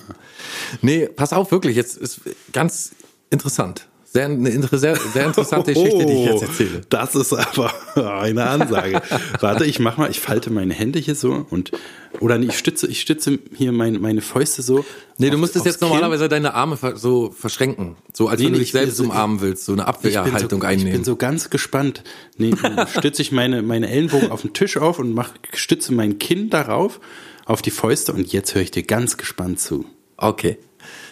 [0.82, 2.20] Nee, pass auf, wirklich, jetzt ist
[2.52, 2.92] ganz
[3.30, 3.86] interessant.
[4.12, 6.80] Sehr, eine sehr, sehr interessante Geschichte, die ich jetzt erzähle.
[6.82, 7.72] Oh, Das ist aber
[8.20, 9.00] eine Ansage.
[9.38, 11.70] Warte, ich mach mal, ich falte meine Hände hier so und
[12.18, 14.84] oder nee, ich stütze, ich stütze hier meine, meine Fäuste so.
[15.18, 15.88] Nee, du auf- müsstest aufs jetzt Kinn.
[15.90, 17.94] normalerweise deine Arme so verschränken.
[18.12, 20.88] So als Nee, wenn du dich selbst so- umarmen willst, so eine Abwehrhaltung so, einnehmen.
[20.88, 22.02] ich bin so ganz gespannt.
[22.36, 26.18] Nee, dann stütze ich meine, meine Ellenbogen auf den Tisch auf und mach, stütze mein
[26.18, 26.98] Kinn darauf,
[27.44, 29.84] auf die Fäuste und jetzt höre ich dir ganz gespannt zu.
[30.16, 30.58] Okay.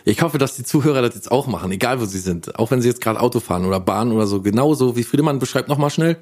[0.08, 2.58] Ich hoffe, dass die Zuhörer das jetzt auch machen, egal wo sie sind.
[2.58, 4.40] Auch wenn sie jetzt gerade Auto fahren oder Bahn oder so.
[4.40, 6.16] Genauso wie Friedemann beschreibt nochmal schnell.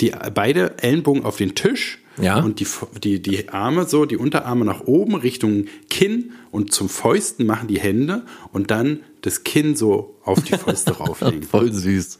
[0.00, 2.38] Die beide Ellenbogen auf den Tisch Ja.
[2.40, 2.66] und die,
[3.02, 7.80] die, die Arme so, die Unterarme nach oben Richtung Kinn und zum Fäusten machen die
[7.80, 11.42] Hände und dann das Kinn so auf die Fäuste rauflegen.
[11.42, 12.18] Voll süß.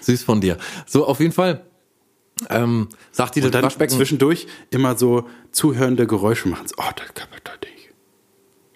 [0.00, 0.56] Süß von dir.
[0.86, 1.66] So, auf jeden Fall.
[2.48, 3.96] Ähm, sagt die Und das dann Waschbecken.
[3.96, 6.66] zwischendurch immer so zuhörende Geräusche machen.
[6.68, 7.75] So, oh, das kann man doch nicht.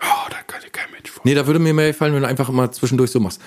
[0.02, 1.22] Oh, da kann ich kein Mensch vor.
[1.24, 3.40] Nee, da würde mir mehr gefallen, wenn du einfach immer zwischendurch so machst.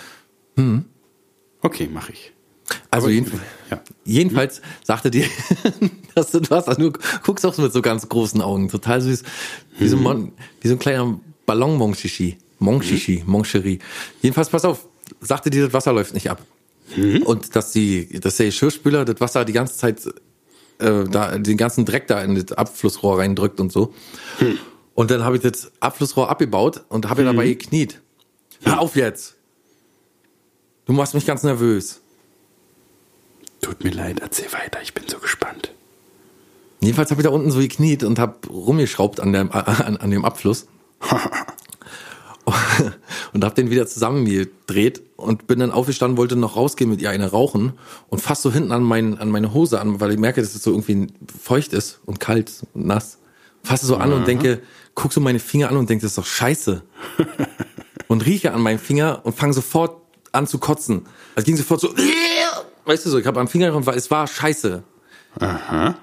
[1.62, 2.32] Okay, mache ich.
[2.92, 3.82] Also jedenfalls, ja.
[4.06, 5.26] jedenfalls sagte die,
[6.16, 9.02] dass du, du hast, also du guckst auch so mit so ganz großen Augen, total
[9.02, 9.24] süß,
[9.80, 13.80] wie so, ein Mon, wie so ein kleiner Ballon Monchichi, Monchichi, Moncherie.
[14.22, 14.88] Jedenfalls, pass auf,
[15.22, 16.42] sagte die, das Wasser läuft nicht ab.
[17.26, 20.06] Und dass die, dass der Geschirrspüler das Wasser die ganze Zeit,
[20.80, 23.94] äh, da, den ganzen Dreck da in das Abflussrohr reindrückt und so.
[24.96, 28.02] Und dann habe ich das Abflussrohr abgebaut und habe dabei gekniet.
[28.62, 29.36] Hör auf jetzt!
[30.86, 32.02] Du machst mich ganz nervös.
[33.62, 35.72] Tut mir leid, erzähl weiter, ich bin so gespannt.
[36.82, 40.26] Jedenfalls habe ich da unten so gekniet und habe rumgeschraubt an, dem, an, an dem
[40.26, 40.68] Abfluss.
[43.34, 47.32] und habe den wieder zusammengedreht und bin dann aufgestanden, wollte noch rausgehen mit ihr eine
[47.32, 47.74] rauchen
[48.10, 50.64] und fast so hinten an, mein, an meine Hose an, weil ich merke, dass es
[50.64, 51.08] so irgendwie
[51.42, 53.20] feucht ist und kalt und nass.
[53.64, 54.62] Fasse so an und denke,
[54.96, 56.84] guck so meine Finger an und denke, das ist doch scheiße.
[58.08, 60.02] und rieche an meinen Finger und fange sofort
[60.32, 61.06] an zu kotzen.
[61.36, 61.94] Es ging sofort so,
[62.86, 64.84] weißt du so, ich habe am Finger weil es war scheiße.
[65.40, 65.96] Aha.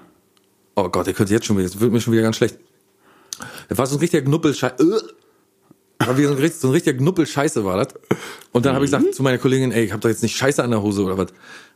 [0.75, 2.57] Oh Gott, der könnte jetzt schon wieder, das wird mir schon wieder ganz schlecht.
[3.69, 5.13] Das war so ein richtiger Knuppelscheiße.
[5.99, 7.93] War wie so ein, so ein richtiger Knuppelscheiße war das.
[8.51, 10.63] Und dann habe ich gesagt zu meiner Kollegin, ey, ich habe doch jetzt nicht Scheiße
[10.63, 11.27] an der Hose oder was,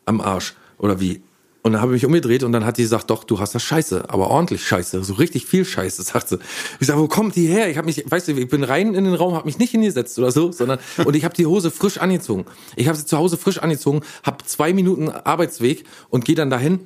[0.06, 1.21] am Arsch oder wie.
[1.65, 3.63] Und dann habe ich mich umgedreht und dann hat die gesagt, doch, du hast das
[3.63, 6.38] Scheiße, aber ordentlich Scheiße, so richtig viel Scheiße, sagt sie.
[6.80, 7.71] Ich sage, wo kommt die her?
[7.71, 10.19] Ich habe mich, weißt du, ich bin rein in den Raum, habe mich nicht hingesetzt
[10.19, 12.45] oder so, sondern und ich habe die Hose frisch angezogen.
[12.75, 16.82] Ich habe sie zu Hause frisch angezogen, habe zwei Minuten Arbeitsweg und gehe dann dahin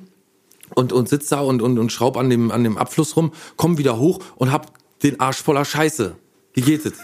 [0.74, 3.76] und und sitz da und und und schraub an dem an dem Abfluss rum, komm
[3.76, 6.16] wieder hoch und hab den Arsch voller Scheiße.
[6.54, 6.94] Wie geht es?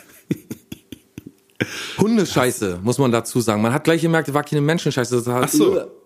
[1.98, 3.60] Hundescheiße, muss man dazu sagen.
[3.60, 5.16] Man hat gleich gemerkt, war keine Menschenscheiße.
[5.16, 6.05] Das war, Ach so.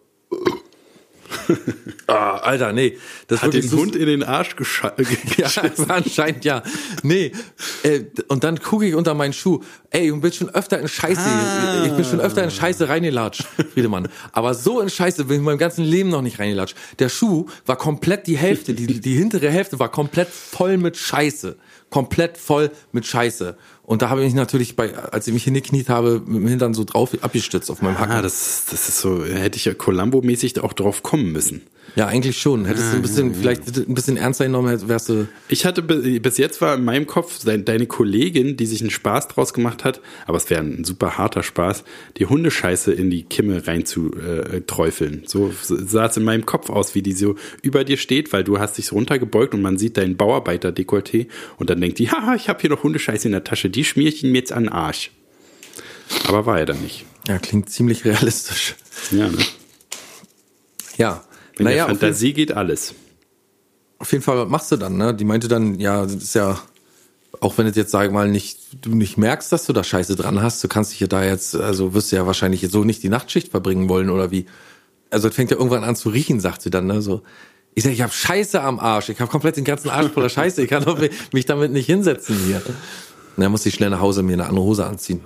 [2.07, 2.99] Ah, Alter, nee.
[3.29, 5.07] Das Hat den so Hund in den Arsch geschossen.
[5.37, 5.49] ja,
[5.89, 6.63] anscheinend ja.
[7.03, 7.33] Nee.
[7.83, 9.61] Äh, und dann gucke ich unter meinen Schuh.
[9.91, 11.21] Ey, ich bin schon öfter in Scheiße.
[11.21, 11.85] Ah.
[11.87, 14.09] Ich bin schon öfter in Scheiße reingelatscht, Friedemann.
[14.33, 16.77] Aber so in Scheiße bin ich in meinem ganzen Leben noch nicht reingelatscht.
[16.99, 21.57] Der Schuh war komplett die Hälfte, die, die hintere Hälfte war komplett voll mit Scheiße.
[21.91, 23.57] Komplett voll mit Scheiße.
[23.91, 26.75] Und da habe ich mich natürlich bei, als ich mich hingekniet habe, mit dem Hintern
[26.75, 28.13] so drauf abgestützt auf meinem Hacken.
[28.13, 31.63] Ah, das, das ist so, hätte ich ja Columbo-mäßig auch drauf kommen müssen.
[31.97, 32.65] Ja, eigentlich schon.
[32.65, 35.29] Hättest du ein bisschen, vielleicht ein bisschen ernster genommen, wärst du.
[35.49, 39.53] Ich hatte bis jetzt war in meinem Kopf deine Kollegin, die sich einen Spaß draus
[39.53, 41.85] gemacht hat, aber es wäre ein super harter Spaß,
[42.19, 44.63] die Hundescheiße in die Kimme rein zu äh.
[45.27, 48.59] So sah es in meinem Kopf aus, wie die so über dir steht, weil du
[48.59, 51.27] hast dich so runtergebeugt und man sieht deinen Bauarbeiter-Dekolleté
[51.59, 54.09] und dann denkt die, haha, ich habe hier noch Hundescheiße in der Tasche, die schmier
[54.09, 55.11] ich ihm jetzt an den Arsch.
[56.27, 57.05] Aber war er dann nicht.
[57.29, 58.75] Ja, klingt ziemlich realistisch.
[59.11, 59.39] Ja, ne?
[60.97, 61.25] Ja.
[61.61, 62.95] In naja, der Fantasie geht alles.
[63.99, 65.15] Auf jeden Fall, was machst du dann, ne?
[65.15, 66.59] Die meinte dann, ja, das ist ja,
[67.41, 70.41] auch wenn du jetzt, sag mal, nicht, du nicht merkst, dass du da Scheiße dran
[70.41, 73.11] hast, du kannst dich ja da jetzt, also wirst du ja wahrscheinlich so nicht die
[73.11, 74.47] Nachtschicht verbringen wollen oder wie.
[75.11, 77.03] Also es fängt ja irgendwann an zu riechen, sagt sie dann, ne?
[77.03, 77.21] So.
[77.75, 80.63] Ich sag, ich habe Scheiße am Arsch, ich habe komplett den ganzen Arsch voller Scheiße,
[80.63, 80.99] ich kann doch
[81.33, 82.63] mich damit nicht hinsetzen hier.
[83.37, 85.21] Na, muss ich schnell nach Hause mir eine andere Hose anziehen.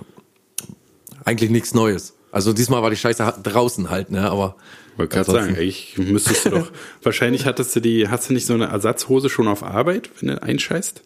[1.23, 2.13] Eigentlich nichts Neues.
[2.33, 4.57] Also diesmal war die Scheiße draußen halt, ne, aber
[4.97, 6.71] wollte gerade sagen, ich müsstest du doch.
[7.03, 10.41] wahrscheinlich hattest du die, hast du nicht so eine Ersatzhose schon auf Arbeit, wenn du
[10.41, 11.01] einscheißt?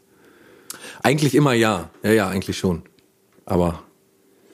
[1.01, 1.89] Eigentlich immer ja.
[2.03, 2.83] Ja, ja, eigentlich schon.
[3.45, 3.83] Aber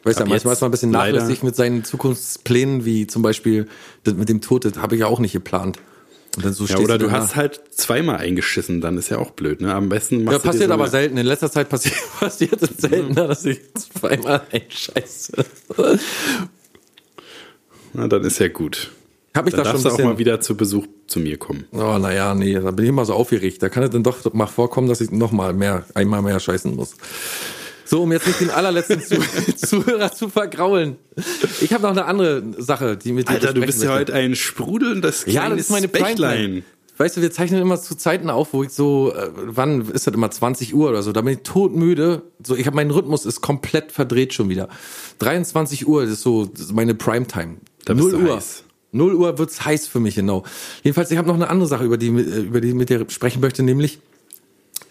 [0.03, 3.67] weißt du, manchmal ist man ein bisschen nachlässig mit seinen Zukunftsplänen, wie zum Beispiel
[4.05, 5.79] mit dem Tod, das habe ich ja auch nicht geplant.
[6.35, 9.31] Und dann so ja, oder du, du hast halt zweimal eingeschissen, dann ist ja auch
[9.31, 9.73] blöd, ne?
[9.73, 11.17] Am besten machst Ja, passiert so aber selten.
[11.17, 15.45] In letzter Zeit passiert, passiert es seltener, dass ich zweimal einscheiße.
[17.93, 18.91] Na, dann ist ja gut.
[19.35, 21.65] Hab ich da schon auch mal wieder zu Besuch zu mir kommen.
[21.71, 23.61] Oh, naja, nee, da bin ich immer so aufgeregt.
[23.61, 26.75] Da kann es dann doch mal vorkommen, dass ich noch mal mehr, einmal mehr scheißen
[26.75, 26.95] muss.
[27.83, 29.01] So, um jetzt nicht den allerletzten
[29.57, 30.95] Zuhörer zu vergraulen.
[31.61, 34.35] Ich habe noch eine andere Sache, die mit dir Alter, du bist ja heute ein
[34.35, 36.63] sprudelndes kleines Ja, das ist meine Bächlein.
[36.97, 40.13] Weißt du, wir zeichnen immer zu Zeiten auf, wo ich so, äh, wann ist das
[40.13, 42.21] immer 20 Uhr oder so, da bin ich todmüde.
[42.41, 44.69] So, ich habe meinen Rhythmus ist komplett verdreht schon wieder.
[45.19, 47.57] 23 Uhr das ist so das ist meine Primetime.
[47.83, 48.35] Da 0 Uhr.
[48.37, 48.63] Heiß.
[48.95, 50.43] 0 Uhr wird's heiß für mich, genau.
[50.83, 53.41] Jedenfalls, ich habe noch eine andere Sache, über die, über die ich mit dir sprechen
[53.41, 53.99] möchte, nämlich,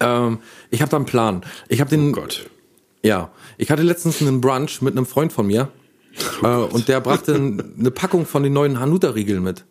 [0.01, 0.39] ähm,
[0.71, 1.45] ich habe da einen Plan.
[1.69, 2.11] Ich habe den.
[2.11, 2.49] Oh Gott.
[3.03, 5.69] Ja, ich hatte letztens einen Brunch mit einem Freund von mir
[6.43, 9.65] oh äh, und der brachte eine Packung von den neuen Hanuta-Riegeln mit.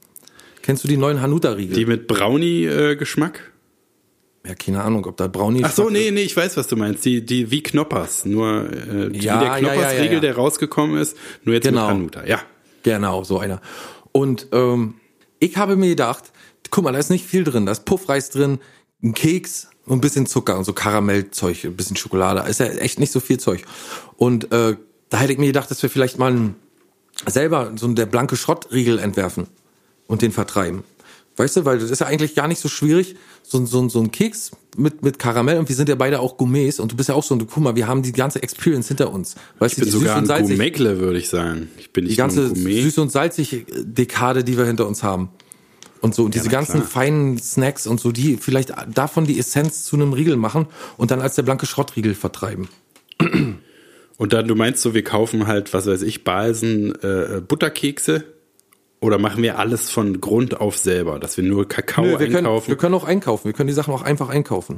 [0.62, 1.76] Kennst du die neuen Hanuta-Riegel?
[1.76, 3.54] Die mit Brownie-Geschmack?
[4.46, 5.62] ja, keine Ahnung, ob da Brownie.
[5.64, 7.06] Ach so, nee, nee, ich weiß, was du meinst.
[7.06, 11.18] Die, die wie Knoppers, nur äh, die, ja, der Knoppers-Riegel, ja, ja, der rausgekommen ist,
[11.44, 11.88] nur jetzt genau.
[11.88, 12.26] mit Hanuta.
[12.26, 12.42] Ja,
[12.84, 13.62] genau, so einer.
[14.14, 14.96] Und ähm,
[15.40, 16.32] ich habe mir gedacht,
[16.72, 17.66] guck mal, da ist nicht viel drin.
[17.66, 18.60] Da ist Puffreis drin,
[19.04, 22.50] ein Keks und ein bisschen Zucker und so Karamellzeug, ein bisschen Schokolade.
[22.50, 23.66] Ist ja echt nicht so viel Zeug.
[24.16, 24.78] Und äh,
[25.10, 26.56] da hätte ich mir gedacht, dass wir vielleicht mal ein,
[27.28, 29.48] selber so der blanke Schrottriegel entwerfen
[30.08, 30.84] und den vertreiben.
[31.36, 34.12] Weißt du, weil das ist ja eigentlich gar nicht so schwierig, so, so, so ein
[34.12, 37.16] Keks mit, mit Karamell und wir sind ja beide auch Gourmets und du bist ja
[37.16, 39.36] auch so, und guck mal, wir haben die ganze Experience hinter uns.
[39.58, 41.70] Weißt ich du, bin sogar ein Gourmetle, würde ich sagen.
[41.78, 45.30] Ich bin nicht die ganze süß und salzig Dekade, die wir hinter uns haben.
[46.02, 46.88] Und so, und diese ja, ganzen klar.
[46.88, 50.68] feinen Snacks und so, die vielleicht davon die Essenz zu einem Riegel machen
[50.98, 52.68] und dann als der blanke Schrottriegel vertreiben.
[54.18, 58.26] Und dann, du meinst so, wir kaufen halt, was weiß ich, Balsen, äh, Butterkekse
[59.04, 62.44] oder machen wir alles von Grund auf selber, dass wir nur Kakao Nö, wir einkaufen?
[62.44, 63.46] Können, wir können auch einkaufen.
[63.46, 64.78] Wir können die Sachen auch einfach einkaufen.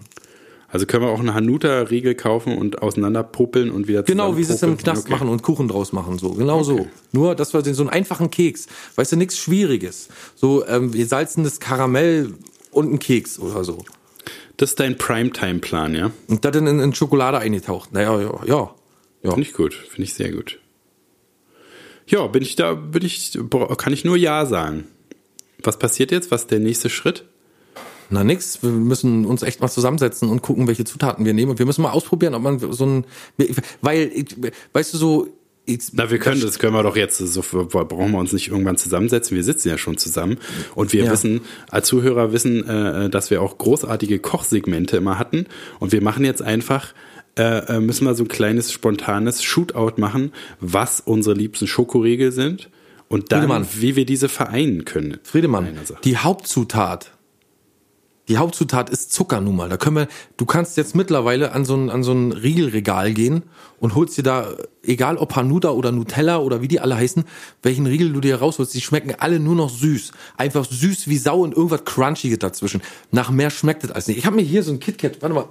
[0.67, 4.63] Also können wir auch eine Hanuta-Riegel kaufen und auseinanderpuppeln und wieder Genau, wie sie es
[4.63, 5.11] im Knast okay.
[5.11, 6.31] machen und Kuchen draus machen, so.
[6.31, 6.65] Genau okay.
[6.65, 6.87] so.
[7.11, 10.09] Nur, dass wir so einen einfachen Keks, weißt du, nichts Schwieriges.
[10.33, 12.33] So, ähm, wir salzen das Karamell
[12.71, 13.85] und einen Keks oder so.
[14.57, 16.11] Das ist dein Primetime-Plan, ja?
[16.27, 17.93] Und das dann in, in Schokolade eingetaucht.
[17.93, 18.73] Naja, ja, ja.
[19.21, 19.29] ja.
[19.29, 20.59] Finde ich gut, finde ich sehr gut.
[22.07, 23.37] Ja, bin ich da, bin ich,
[23.77, 24.85] kann ich nur Ja sagen.
[25.63, 26.31] Was passiert jetzt?
[26.31, 27.25] Was ist der nächste Schritt?
[28.09, 31.51] Na nix, wir müssen uns echt mal zusammensetzen und gucken, welche Zutaten wir nehmen.
[31.51, 33.05] Und wir müssen mal ausprobieren, ob man so ein,
[33.81, 34.11] weil,
[34.73, 35.27] weißt du so,
[35.67, 38.77] ich, Na, wir können, das können wir doch jetzt, so brauchen wir uns nicht irgendwann
[38.77, 39.35] zusammensetzen.
[39.35, 40.37] Wir sitzen ja schon zusammen
[40.75, 41.11] und wir ja.
[41.11, 45.47] wissen, als Zuhörer wissen, äh, dass wir auch großartige Kochsegmente immer hatten
[45.79, 46.93] und wir machen jetzt einfach
[47.37, 52.69] äh, äh, müssen wir so ein kleines spontanes Shootout machen, was unsere liebsten Schokoriegel sind
[53.09, 53.67] und dann, Friedemann.
[53.77, 55.19] wie wir diese vereinen können.
[55.23, 55.67] Friedemann,
[56.03, 57.11] die Hauptzutat
[58.27, 59.69] Die Hauptzutat ist Zucker nun mal.
[59.69, 63.43] Da können wir, du kannst jetzt mittlerweile an so ein, an so ein Riegelregal gehen
[63.79, 67.25] und holst dir da, egal ob Hanuta oder Nutella oder wie die alle heißen,
[67.61, 70.11] welchen Riegel du dir rausholst, die schmecken alle nur noch süß.
[70.37, 72.81] Einfach süß wie Sau und irgendwas Crunchiges dazwischen.
[73.11, 74.17] Nach mehr schmeckt es als nicht.
[74.17, 75.49] Ich habe mir hier so ein KitKat, warte mal.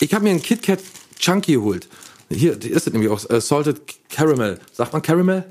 [0.00, 0.80] Ich habe mir ein KitKat
[1.18, 1.88] Chunky geholt.
[2.28, 4.58] Hier, die ist es nämlich auch, äh, Salted Caramel.
[4.72, 5.44] Sagt man Caramel?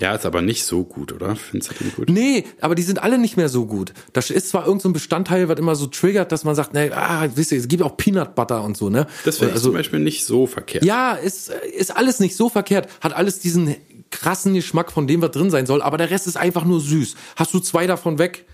[0.00, 1.36] Ja, ist aber nicht so gut, oder?
[1.36, 2.08] Findest du den gut?
[2.08, 3.92] Nee, aber die sind alle nicht mehr so gut.
[4.12, 6.90] Das ist zwar irgendein so ein Bestandteil, was immer so triggert, dass man sagt, nee,
[6.90, 9.06] ah, wisst ihr, es gibt auch Peanut Butter und so, ne?
[9.24, 10.84] Das ich also, zum Beispiel nicht so verkehrt.
[10.84, 12.88] Ja, ist, ist alles nicht so verkehrt.
[13.00, 13.74] Hat alles diesen
[14.10, 17.14] krassen Geschmack, von dem was drin sein soll, aber der Rest ist einfach nur süß.
[17.36, 18.46] Hast du zwei davon weg,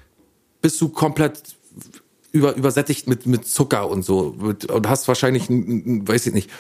[0.63, 1.43] bist du komplett
[2.35, 4.37] über, übersättigt mit, mit Zucker und so.
[4.39, 6.51] Und hast wahrscheinlich, weiß ich nicht,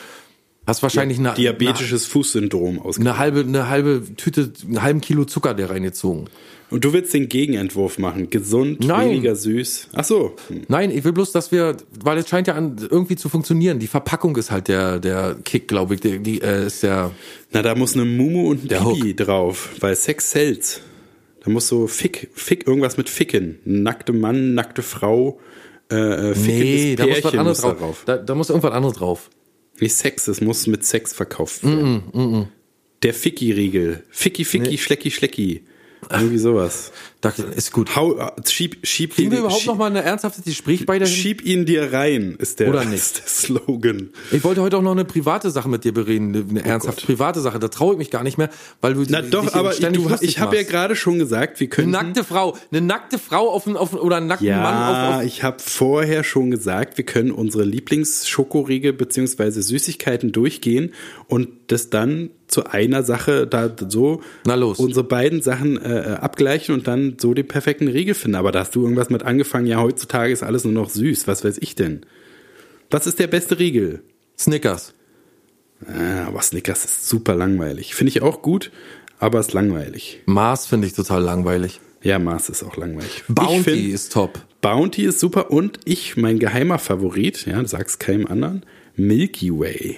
[0.67, 2.99] Hast wahrscheinlich ja, eine, diabetisches Fußsyndrom aus.
[2.99, 6.31] Eine halbe, eine halbe Tüte, einen halben Kilo Zucker der reingezogen.
[6.71, 8.31] Und du willst den Gegenentwurf machen.
[8.31, 9.11] Gesund, Nein.
[9.11, 9.89] weniger süß.
[9.93, 10.35] Ach so.
[10.49, 10.63] Hm.
[10.69, 13.79] Nein, ich will bloß, dass wir, weil es scheint ja an, irgendwie zu funktionieren.
[13.79, 16.01] Die Verpackung ist halt der, der Kick, glaube ich.
[16.01, 17.11] Die, die äh, ist der.
[17.53, 20.81] Na, da muss eine Mumu und ein Pipi drauf, weil Sex sells.
[21.45, 23.59] Da muss so Fick, Fick, irgendwas mit Ficken.
[23.67, 25.39] Nackte Mann, nackte Frau,
[25.91, 27.79] äh, äh nee, da muss was anderes drauf.
[27.79, 28.03] drauf.
[28.07, 29.31] Da, da muss irgendwas anderes drauf.
[29.77, 32.05] Wie Sex, es muss mit Sex verkauft werden.
[32.13, 32.49] Mm -mm, mm
[33.03, 34.05] Der Ficky-Riegel.
[34.11, 34.79] Ficky, Ficky, nee.
[34.79, 35.65] Schlecki, Schlecki.
[36.11, 36.93] Irgendwie sowas.
[37.25, 37.97] Das ist gut.
[37.97, 41.07] Hau, äh, schieb, schieb Kriegen wir überhaupt schieb, noch mal ein ernsthaftes Gespräch bei der
[41.07, 42.95] Schieb ihn dir rein, ist der, Oder nicht.
[43.05, 44.11] Ist der Slogan.
[44.31, 47.07] Ich wollte heute auch noch eine private Sache mit dir bereden, eine oh ernsthaft Gott.
[47.07, 47.59] private Sache.
[47.59, 50.57] Da traue ich mich gar nicht mehr, weil du Na doch, aber du, ich habe
[50.57, 54.17] ja gerade schon gesagt, wir können eine nackte Frau, eine nackte Frau auf, auf oder
[54.17, 58.93] einen nackten ja, Mann auf, auf ich habe vorher schon gesagt, wir können unsere Lieblingsschokoriegel
[58.93, 60.93] beziehungsweise Süßigkeiten durchgehen
[61.27, 64.79] und das dann zu einer Sache da so Na los.
[64.79, 68.37] unsere beiden Sachen äh, äh, abgleichen und dann so den perfekten Riegel finden.
[68.37, 71.27] Aber da hast du irgendwas mit angefangen, ja, heutzutage ist alles nur noch süß.
[71.27, 72.07] Was weiß ich denn?
[72.91, 74.03] Was ist der beste Riegel?
[74.39, 74.95] Snickers.
[75.87, 77.95] Ah, aber Snickers ist super langweilig.
[77.95, 78.71] Finde ich auch gut,
[79.19, 80.23] aber ist langweilig.
[80.27, 81.81] Mars finde ich total langweilig.
[82.03, 83.25] Ja, Mars ist auch langweilig.
[83.29, 84.39] Bounty find, ist top.
[84.61, 88.65] Bounty ist super und ich, mein geheimer Favorit, ja, sag's keinem anderen,
[88.97, 89.97] Milky Way.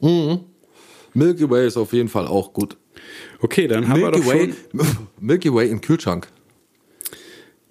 [0.00, 0.40] Mhm.
[1.12, 2.76] Milky Way ist auf jeden Fall auch gut.
[3.40, 4.86] Okay, dann haben Milky wir doch Way, schon
[5.20, 6.28] Milky Way im Kühlschrank.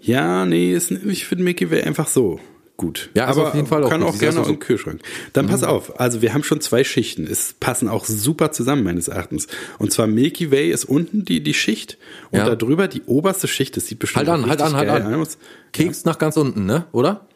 [0.02, 2.40] Ja, nee, ist, ich finde Milky Way einfach so
[2.78, 3.10] gut.
[3.14, 4.10] Ja, aber auf jeden Fall auch kann gut.
[4.10, 5.02] auch gerne aus dem Kühlschrank.
[5.34, 5.50] Dann mhm.
[5.50, 7.28] pass auf, also wir haben schon zwei Schichten.
[7.30, 9.48] Es passen auch super zusammen meines Erachtens.
[9.78, 11.98] Und zwar Milky Way ist unten die die Schicht
[12.32, 12.56] und ja.
[12.56, 13.76] darüber die oberste Schicht.
[13.76, 15.28] Das sieht bestimmt halt an, halt an, halt an.
[15.74, 16.12] Keks ja.
[16.12, 16.86] nach ganz unten, ne?
[16.94, 17.28] Oder?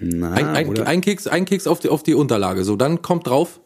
[0.00, 0.86] Na, ein, ein, oder?
[0.86, 2.64] ein Keks, ein Keks auf die auf die Unterlage.
[2.64, 3.60] So, dann kommt drauf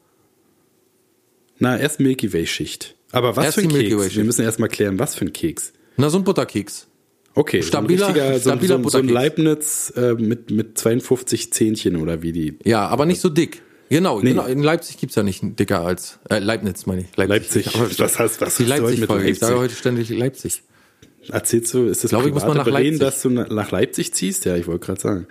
[1.58, 2.96] na, erst Milky Way Schicht.
[3.12, 4.16] Aber was erst für ein Keks?
[4.16, 5.72] Wir müssen erst mal klären, was für ein Keks.
[5.96, 6.88] Na, so ein Butterkeks.
[7.34, 11.96] Okay, stabiler, so ein, stabiler so, so, so ein Leibniz äh, mit, mit 52 Zähnchen
[11.96, 12.58] oder wie die.
[12.64, 13.62] Ja, aber nicht so dick.
[13.88, 14.30] Genau, nee.
[14.30, 14.46] genau.
[14.46, 17.16] in Leipzig gibt's ja nicht dicker als äh, Leibniz, meine ich.
[17.16, 17.66] Leipzig.
[17.74, 17.98] Leipzig.
[17.98, 18.56] Was heißt was?
[18.56, 19.28] Die Leipzig-Folge.
[19.28, 20.62] Ich sage heute ständig Leipzig.
[21.28, 24.44] Erzählst du, ist das Glaube ich, muss man nach Berlin, dass du nach Leipzig ziehst?
[24.44, 25.26] Ja, ich wollte gerade sagen.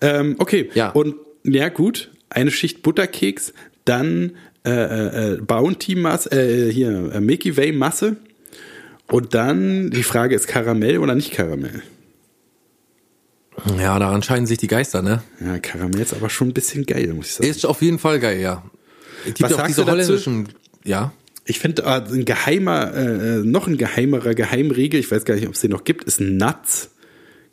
[0.00, 0.90] Ähm, okay, ja.
[0.90, 3.52] und ja gut, eine Schicht Butterkeks,
[3.84, 8.16] dann äh, äh, äh, Bounty Masse, äh, hier, äh, Milky Way Masse.
[9.08, 11.82] Und dann die Frage ist Karamell oder nicht Karamell?
[13.78, 15.22] Ja, daran scheiden sich die Geister, ne?
[15.40, 17.48] Ja, Karamell ist aber schon ein bisschen geil, muss ich sagen.
[17.48, 18.64] Ist auf jeden Fall geil, ja.
[19.20, 20.48] Es gibt Was auch diese holländischen,
[20.84, 21.12] ja.
[21.46, 25.54] Ich finde, äh, ein geheimer, äh, noch ein geheimerer Geheimriegel, ich weiß gar nicht, ob
[25.54, 26.90] es den noch gibt, ist Nuts.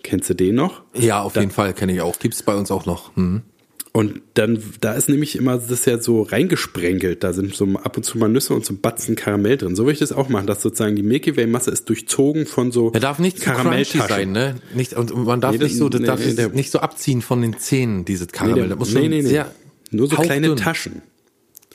[0.03, 0.81] Kennst du den noch?
[0.93, 2.17] Ja, auf da, jeden Fall kenne ich auch.
[2.17, 3.15] Gibt's bei uns auch noch.
[3.15, 3.43] Hm.
[3.93, 7.23] Und dann, da ist nämlich immer das ja so reingesprenkelt.
[7.23, 9.75] Da sind so ab und zu mal Nüsse und so Batzen Karamell drin.
[9.75, 12.71] So will ich das auch machen, dass sozusagen die Milky Way Masse ist durchzogen von
[12.71, 14.55] so Er darf nicht Karamelltaschen sein, ne?
[14.73, 17.41] Nicht, und man darf nee, nicht so, das nee, darf nee, nicht so abziehen von
[17.41, 18.69] den Zähnen, dieses Karamell.
[18.69, 19.51] das muss schon nee, nee, sehr
[19.91, 20.57] Nur so kleine dünn.
[20.57, 21.01] Taschen.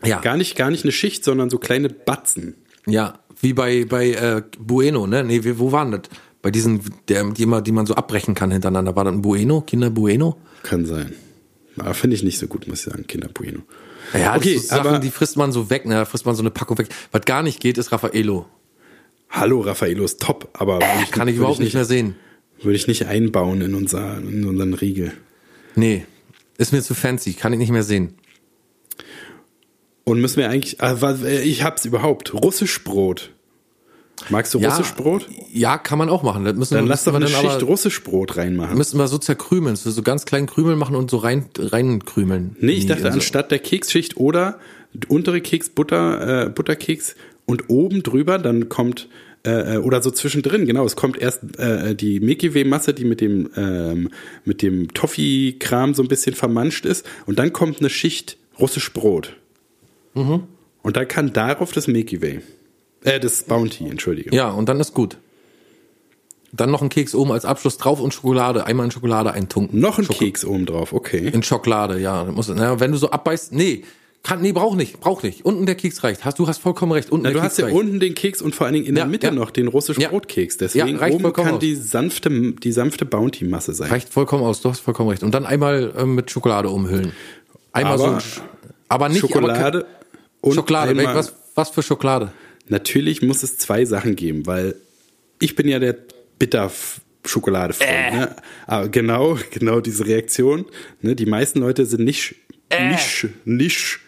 [0.03, 0.21] Ja.
[0.21, 2.55] Gar nicht, gar nicht eine Schicht, sondern so kleine Batzen.
[2.87, 5.23] Ja, wie bei, bei äh, Bueno, ne?
[5.23, 6.03] Nee, wo waren das?
[6.41, 8.97] Bei diesen, der, die, immer, die man so abbrechen kann hintereinander.
[8.97, 9.63] War das ein Bueno?
[9.63, 10.39] Kinder Bueno?
[10.63, 11.13] Kann sein.
[11.79, 13.61] Aber finde ich nicht so gut, muss ich sagen, Kinder Bueno.
[14.15, 15.95] Ja, okay, so Sachen, aber die frisst man so weg, ne?
[15.95, 16.89] Da frisst man so eine Packung weg.
[17.13, 18.47] Was gar nicht geht, ist Raffaello.
[19.31, 22.17] Hallo, Raffaello ist top, aber äh, ich, kann ich überhaupt ich nicht, mehr sehen.
[22.63, 25.13] Würde ich nicht einbauen in, unser, in unseren Riegel.
[25.75, 26.07] Nee,
[26.57, 28.15] ist mir zu fancy, kann ich nicht mehr sehen.
[30.05, 33.33] Und müssen wir eigentlich, äh, ich hab's überhaupt, Russischbrot.
[34.31, 35.29] Magst du ja, Brot?
[35.53, 36.45] Ja, kann man auch machen.
[36.45, 38.77] Das müssen dann lass doch eine Schicht Russischbrot reinmachen.
[38.77, 42.57] Müssen wir so zerkrümeln, so, so ganz kleinen Krümel machen und so rein reinkrümeln.
[42.61, 43.17] Nee, ich dachte also.
[43.17, 44.59] anstatt der Keksschicht oder
[45.09, 47.15] untere Keks Butter äh, Butterkeks
[47.45, 49.09] und oben drüber dann kommt
[49.47, 50.85] äh, oder so zwischendrin, genau.
[50.85, 54.11] Es kommt erst äh, die Milky Way Masse, die mit dem ähm,
[54.45, 59.37] mit dem Toffee-Kram so ein bisschen vermanscht ist, und dann kommt eine Schicht russisch Brot.
[60.15, 60.45] Mhm.
[60.83, 62.41] Und dann kann darauf das Milky Way,
[63.07, 64.35] äh, das Bounty, entschuldige.
[64.35, 65.17] Ja, und dann ist gut.
[66.53, 68.67] Dann noch ein Keks oben als Abschluss drauf und Schokolade.
[68.67, 69.79] Einmal in Schokolade eintunken.
[69.81, 71.29] Noch ein Schoko Keks oben drauf, okay.
[71.33, 72.25] In Schokolade, ja.
[72.25, 73.85] Muss, na, wenn du so abbeißt, nee,
[74.23, 75.45] kann, nee, brauch nicht, brauch nicht.
[75.45, 76.25] Unten der Keks reicht.
[76.25, 77.11] Hast, du hast vollkommen recht.
[77.11, 77.77] Unten Na, der du Keks hast ja reicht.
[77.77, 79.33] unten den Keks und vor allen Dingen in der Ja, Mitte ja.
[79.33, 80.09] noch den russischen Ja.
[80.09, 80.57] Brotkeks.
[80.57, 81.59] Deswegen Ja, reicht oben kann aus.
[81.61, 83.91] die sanfte, die sanfte Bounty-Masse sein.
[83.91, 84.63] Reicht vollkommen aus.
[84.63, 85.23] Du hast vollkommen recht.
[85.23, 87.13] Und dann einmal ähm, mit Schokolade umhüllen.
[87.73, 88.41] Einmal Aber so,
[88.89, 89.87] aber nicht Schokolade Aber,
[90.41, 90.97] und Schokolade.
[91.15, 92.33] Was, was für Schokolade?
[92.69, 94.75] Natürlich muss es zwei Sachen geben, weil
[95.39, 95.97] ich bin ja der
[96.39, 96.71] bitter
[97.25, 98.11] schokolade Äh.
[98.13, 98.37] ne?
[98.67, 100.65] Aber genau, genau diese Reaktion.
[101.01, 101.15] Ne?
[101.17, 102.35] Die meisten Leute sind nicht,
[102.69, 102.91] Äh.
[102.91, 103.99] nicht, nicht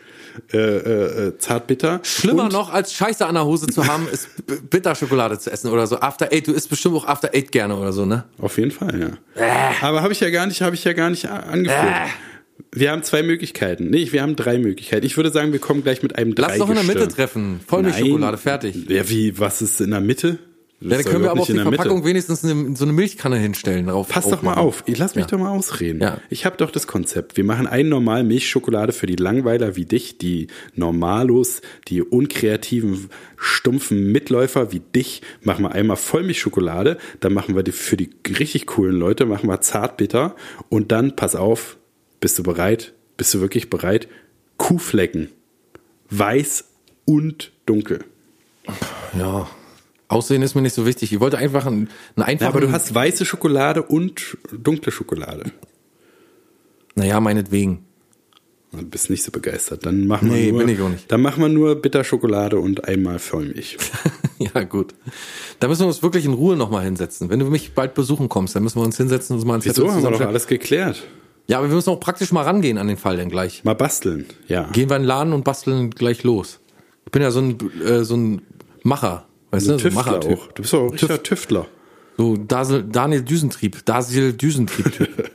[0.52, 2.00] äh, äh, äh, zartbitter.
[2.04, 4.28] Schlimmer und, noch, als Scheiße an der Hose zu haben, ist
[4.70, 6.00] Bitterschokolade zu essen oder so.
[6.00, 8.24] After Eight, du isst bestimmt auch After Eight gerne oder so, ne?
[8.40, 9.42] Auf jeden Fall, ja.
[9.42, 9.72] Äh.
[9.80, 11.94] Aber habe ich ja gar nicht, habe ich ja gar nicht angeführt.
[12.72, 13.88] Wir haben zwei Möglichkeiten.
[13.90, 15.06] Nee, wir haben drei Möglichkeiten.
[15.06, 17.61] Ich würde sagen, wir kommen gleich mit einem Lass doch in der Mitte treffen.
[17.66, 18.88] Vollmilchschokolade, fertig.
[18.88, 20.38] Ja, wie, was ist in der Mitte?
[20.80, 21.76] Ja, dann können wir aber auf die der Mitte.
[21.76, 23.86] Verpackung wenigstens eine, so eine Milchkanne hinstellen.
[23.86, 24.84] Drauf, Pass doch mal auf.
[24.86, 25.30] Ich lass mich Ja.
[25.30, 26.00] doch mal ausreden.
[26.00, 26.18] Ja.
[26.30, 27.36] Ich habe doch das Konzept.
[27.36, 30.46] Wir machen einen normal Milchschokolade für die Langweiler wie dich, die
[30.76, 35.22] Normalos, die unkreativen, stumpfen Mitläufer wie dich.
[35.42, 39.61] Machen wir einmal Vollmilchschokolade, dann machen wir die für die richtig coolen Leute machen wir
[39.61, 40.36] zartbitter
[40.68, 41.78] und dann pass auf,
[42.20, 42.92] bist du bereit?
[43.16, 44.08] Bist du wirklich bereit?
[44.56, 45.28] Kuhflecken.
[46.10, 46.64] Weiß
[47.04, 48.04] und dunkel.
[49.18, 49.48] Ja.
[50.08, 51.12] Aussehen ist mir nicht so wichtig.
[51.12, 52.40] Ich wollte einfach einen, einen einfachen.
[52.40, 55.52] Ja, aber du hast weiße Schokolade und dunkle Schokolade.
[56.94, 57.84] Naja, meinetwegen.
[58.72, 59.86] Du bist nicht so begeistert.
[59.86, 61.10] Dann machen wir Nee, nur, bin ich auch nicht.
[61.10, 63.78] Dann machen wir nur Bitterschokolade und einmal Vollmilch.
[64.38, 64.94] ja, gut.
[65.58, 67.30] Da müssen wir uns wirklich in Ruhe nochmal hinsetzen.
[67.30, 69.64] Wenn du mich bald besuchen kommst, dann müssen wir uns hinsetzen und uns mal ein
[69.64, 71.02] Wieso haben wir doch alles geklärt?
[71.49, 73.64] Ja, aber wir müssen auch praktisch mal rangehen an den Fall dann gleich.
[73.64, 74.68] Mal basteln, ja.
[74.72, 76.61] Gehen wir in den Laden und basteln gleich los.
[77.07, 78.42] Ich bin ja so ein, äh, so ein
[78.82, 79.26] Macher.
[79.51, 80.38] Weißt Ein du, so ein Tüftler Machertyp.
[80.38, 80.53] auch.
[80.53, 81.66] Du bist doch auch richtiger Tüftler.
[82.18, 83.84] So Dasel, Daniel Düsentrieb.
[83.84, 85.09] Dasil Düsentrieb.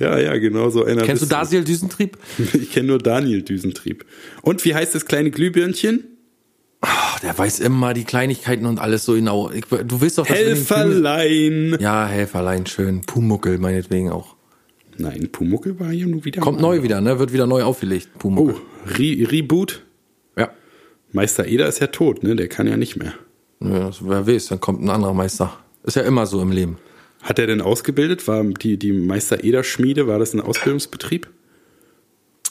[0.00, 1.02] Ja, ja, genau so einer.
[1.02, 2.16] Kennst du Dasil Düsentrieb?
[2.54, 4.04] Ich kenne nur Daniel Düsentrieb.
[4.42, 6.04] Und wie heißt das kleine Glühbirnchen?
[6.82, 9.50] Ach, der weiß immer die Kleinigkeiten und alles so genau.
[9.50, 11.76] Ich, du willst doch, Film- Helferlein.
[11.80, 13.00] Ja, Helferlein, schön.
[13.00, 14.36] Pumuckel meinetwegen auch.
[14.98, 16.40] Nein, Pumuckel war hier nur wieder.
[16.40, 17.18] Kommt neu wieder, ne?
[17.18, 18.08] Wird wieder neu aufgelegt.
[18.16, 18.56] Oh, Pumuckel.
[18.86, 19.84] Re Reboot.
[20.36, 20.50] Ja.
[21.12, 22.34] Meister Eder ist ja tot, ne?
[22.34, 23.14] Der kann ja nicht mehr.
[23.60, 25.56] ja wer weiß, dann kommt ein anderer Meister.
[25.84, 26.78] Ist ja immer so im Leben.
[27.22, 28.26] Hat er denn ausgebildet?
[28.26, 31.28] War die, die Meister Eder Schmiede, war das ein Ausbildungsbetrieb?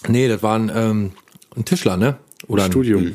[0.07, 1.11] Nee, das war ein, ähm,
[1.55, 2.17] ein Tischler, ne?
[2.47, 3.13] Oder ein Studium.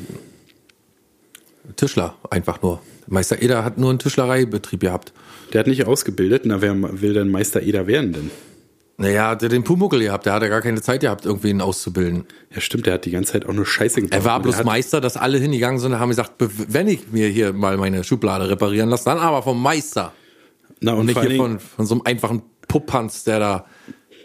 [1.75, 2.81] Tischler, einfach nur.
[3.07, 5.11] Meister Eder hat nur einen Tischlereibetrieb gehabt.
[5.53, 6.43] Der hat nicht ausgebildet.
[6.45, 8.31] Na, wer will denn Meister Eder werden denn?
[8.97, 12.25] Naja, der hat den Pumuckel gehabt, der hat ja gar keine Zeit gehabt, irgendwen auszubilden.
[12.53, 14.19] Ja, stimmt, der hat die ganze Zeit auch nur Scheiße gebaut.
[14.19, 17.27] Er war bloß hat, Meister, dass alle hingegangen sind und haben gesagt, wenn ich mir
[17.27, 20.13] hier mal meine Schublade reparieren lasse, dann aber vom Meister.
[20.79, 23.65] Na, und, Und nicht hier von, von so einem einfachen Puppanz, der da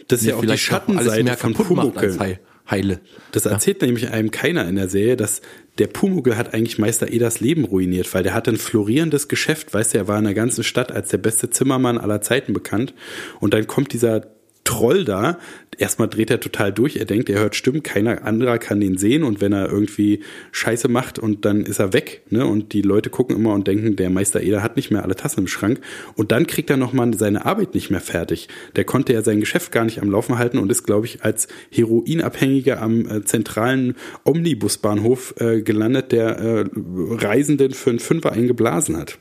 [0.08, 2.18] das ist ja auch die Schattenseite mehr von Pumuckel.
[2.18, 2.40] Heil,
[2.70, 3.00] Heile.
[3.32, 5.42] Das erzählt nämlich einem keiner in der Serie, dass
[5.78, 9.94] der Pumuckel hat eigentlich Meister Eders Leben ruiniert, weil der hatte ein florierendes Geschäft, weißt
[9.94, 12.94] du, er war in der ganzen Stadt als der beste Zimmermann aller Zeiten bekannt.
[13.38, 14.26] Und dann kommt dieser
[14.68, 15.38] Troll da,
[15.78, 19.22] erstmal dreht er total durch, er denkt, er hört Stimmen, keiner anderer kann den sehen
[19.22, 20.20] und wenn er irgendwie
[20.52, 22.44] Scheiße macht und dann ist er weg, ne?
[22.46, 25.40] Und die Leute gucken immer und denken, der Meister Eder hat nicht mehr alle Tassen
[25.40, 25.80] im Schrank
[26.16, 28.48] und dann kriegt er nochmal seine Arbeit nicht mehr fertig.
[28.76, 31.48] Der konnte ja sein Geschäft gar nicht am Laufen halten und ist, glaube ich, als
[31.70, 33.94] Heroinabhängiger am äh, zentralen
[34.24, 39.18] Omnibusbahnhof äh, gelandet, der äh, Reisenden für einen Fünfer eingeblasen hat.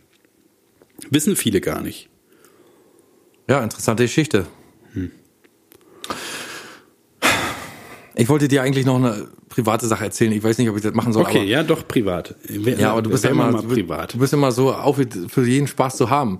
[1.09, 2.09] Wissen viele gar nicht.
[3.47, 4.45] Ja, interessante Geschichte.
[8.17, 10.31] Ich wollte dir eigentlich noch eine private Sache erzählen.
[10.31, 11.23] Ich weiß nicht, ob ich das machen soll.
[11.23, 12.35] Okay, aber, ja, doch privat.
[12.49, 14.13] ja, aber du bist ja wir immer, privat.
[14.13, 14.97] du bist immer so auf
[15.27, 16.39] für jeden Spaß zu haben.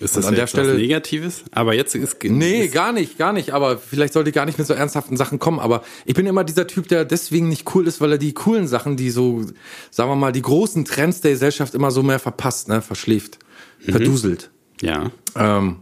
[0.00, 1.44] Ist das an der Stelle- was Negatives?
[1.52, 3.52] Aber jetzt ist Nee, ist, gar nicht, gar nicht.
[3.52, 5.60] Aber vielleicht sollte ich gar nicht mit so ernsthaften Sachen kommen.
[5.60, 8.66] Aber ich bin immer dieser Typ, der deswegen nicht cool ist, weil er die coolen
[8.66, 9.42] Sachen, die so,
[9.90, 13.38] sagen wir mal, die großen Trends der Gesellschaft immer so mehr verpasst, ne, verschläft,
[13.86, 13.92] Mhm.
[13.92, 14.50] verduselt.
[14.80, 15.12] ja.
[15.36, 15.76] Ähm,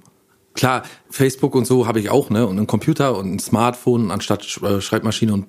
[0.61, 2.47] klar, Facebook und so habe ich auch, ne?
[2.47, 5.47] Und einen Computer und ein Smartphone anstatt äh, Schreibmaschine und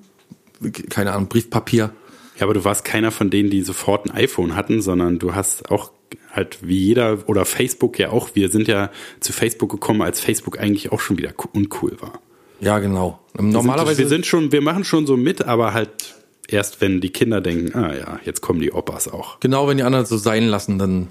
[0.90, 1.90] keine Ahnung, Briefpapier.
[2.38, 5.70] Ja, aber du warst keiner von denen, die sofort ein iPhone hatten, sondern du hast
[5.70, 5.92] auch
[6.30, 8.30] halt wie jeder oder Facebook ja auch.
[8.34, 8.90] Wir sind ja
[9.20, 12.20] zu Facebook gekommen, als Facebook eigentlich auch schon wieder co- uncool war.
[12.60, 13.20] Ja, genau.
[13.38, 16.14] Ähm, Wir Normalerweise sind, wir sind schon, wir machen schon so mit, aber halt
[16.48, 19.40] erst wenn die Kinder denken, ah ja, jetzt kommen die Opas auch.
[19.40, 21.08] Genau, wenn die anderen so sein lassen, dann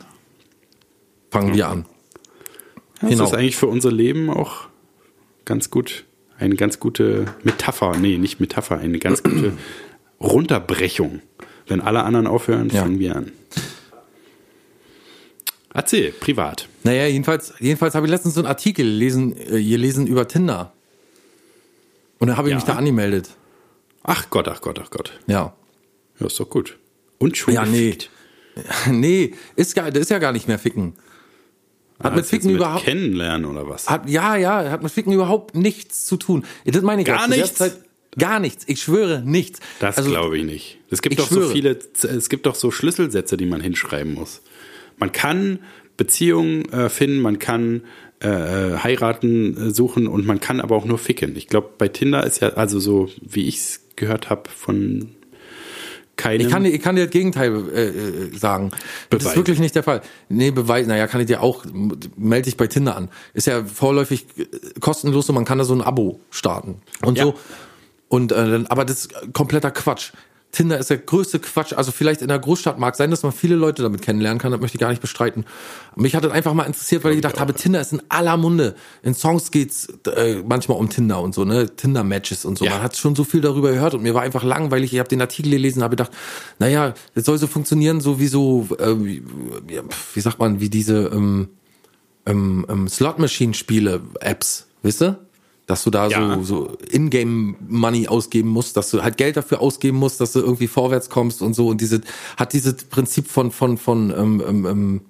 [1.29, 1.85] fangen wir an.
[3.01, 3.23] Ja, Genau.
[3.23, 4.67] Das ist eigentlich für unser Leben auch
[5.45, 6.05] ganz gut,
[6.37, 9.53] eine ganz gute Metapher, nee, nicht Metapher, eine ganz gute
[10.19, 11.21] Runterbrechung.
[11.67, 12.81] Wenn alle anderen aufhören, Ja.
[12.83, 13.31] fangen wir an.
[15.73, 16.67] Erzähl, privat.
[16.83, 20.73] Naja, jedenfalls, jedenfalls habe ich letztens so einen Artikel gelesen, äh, gelesen über Tinder.
[22.19, 22.57] Und dann habe ich Ja.
[22.57, 23.29] mich da angemeldet.
[24.03, 25.13] Ach Gott, ach Gott, ach Gott.
[25.27, 25.55] Ja.
[26.19, 26.77] Ja, ist doch gut.
[27.19, 27.97] Und schon Ja, nee.
[28.91, 30.93] nee, ist, gar, das ist ja gar nicht mehr Ficken.
[32.03, 32.83] Hat mit Ficken überhaupt.
[32.85, 33.89] Kennenlernen oder was?
[33.89, 36.45] Hat, ja, ja, hat mit Ficken überhaupt nichts zu tun.
[36.65, 37.55] Das meine ich Gar nichts?
[37.55, 37.73] Zeit,
[38.17, 38.63] gar nichts.
[38.67, 39.59] Ich schwöre, nichts.
[39.79, 40.77] Das Also, glaube ich nicht.
[40.89, 41.51] Es gibt doch so schwöre.
[41.51, 44.41] viele, es gibt doch so Schlüsselsätze, die man hinschreiben muss.
[44.97, 45.59] Man kann
[45.97, 47.81] Beziehungen äh, finden, man kann
[48.23, 48.27] äh,
[48.73, 51.35] äh, heiraten äh, suchen und man kann aber auch nur ficken.
[51.35, 55.09] Ich glaube, bei Tinder ist ja, also so wie ich es gehört habe von
[56.21, 56.45] keinem.
[56.45, 58.69] Ich kann, dir- ich kann dir das Gegenteil äh, äh, sagen.
[58.71, 59.27] Das Beweisen.
[59.29, 60.01] ist wirklich nicht der Fall.
[60.29, 61.65] Nee, beweisen, naja, kann ich dir auch,
[62.17, 63.09] melde dich bei Tinder an.
[63.33, 64.45] Ist ja vorläufig äh,
[64.79, 66.81] kostenlos und man kann da so ein Abo starten.
[67.03, 67.25] Und Ja.
[67.25, 67.35] so.
[68.09, 70.11] Und äh, aber das ist kompletter Quatsch.
[70.51, 71.73] Tinder ist der größte Quatsch.
[71.73, 74.59] Also vielleicht in der Großstadt mag sein, dass man viele Leute damit kennenlernen kann, das
[74.59, 75.45] möchte ich gar nicht bestreiten.
[75.95, 78.75] Mich hat das einfach mal interessiert, weil ich gedacht habe, Tinder ist in aller Munde.
[79.01, 81.73] In Songs geht's äh, manchmal um Tinder und so, ne?
[81.75, 82.65] Tinder-Matches und so.
[82.65, 82.71] Ja.
[82.71, 84.93] Man hat schon so viel darüber gehört und mir war einfach langweilig.
[84.93, 86.11] Ich habe den Artikel gelesen, habe gedacht,
[86.59, 89.23] naja, das soll so funktionieren, so wie so, äh, wie,
[90.13, 91.49] wie sagt man, wie diese ähm,
[92.25, 95.19] ähm, ähm, Slot-Machine-Spiele-Apps, wisst ihr?
[95.67, 96.35] Dass du da Ja.
[96.37, 100.67] so, so Ingame-Money ausgeben musst, dass du halt Geld dafür ausgeben musst, dass du irgendwie
[100.67, 101.67] vorwärts kommst und so.
[101.67, 102.01] Und diese,
[102.37, 105.01] hat dieses Prinzip von, von, von, ähm, ähm, ähm,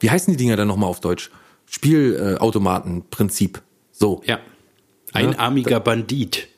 [0.00, 1.30] wie heißen die Dinger denn nochmal auf Deutsch?
[1.66, 3.60] Spielautomaten-Prinzip.
[3.92, 4.22] So.
[4.24, 4.38] ja.
[5.12, 6.48] Einarmiger Bandit.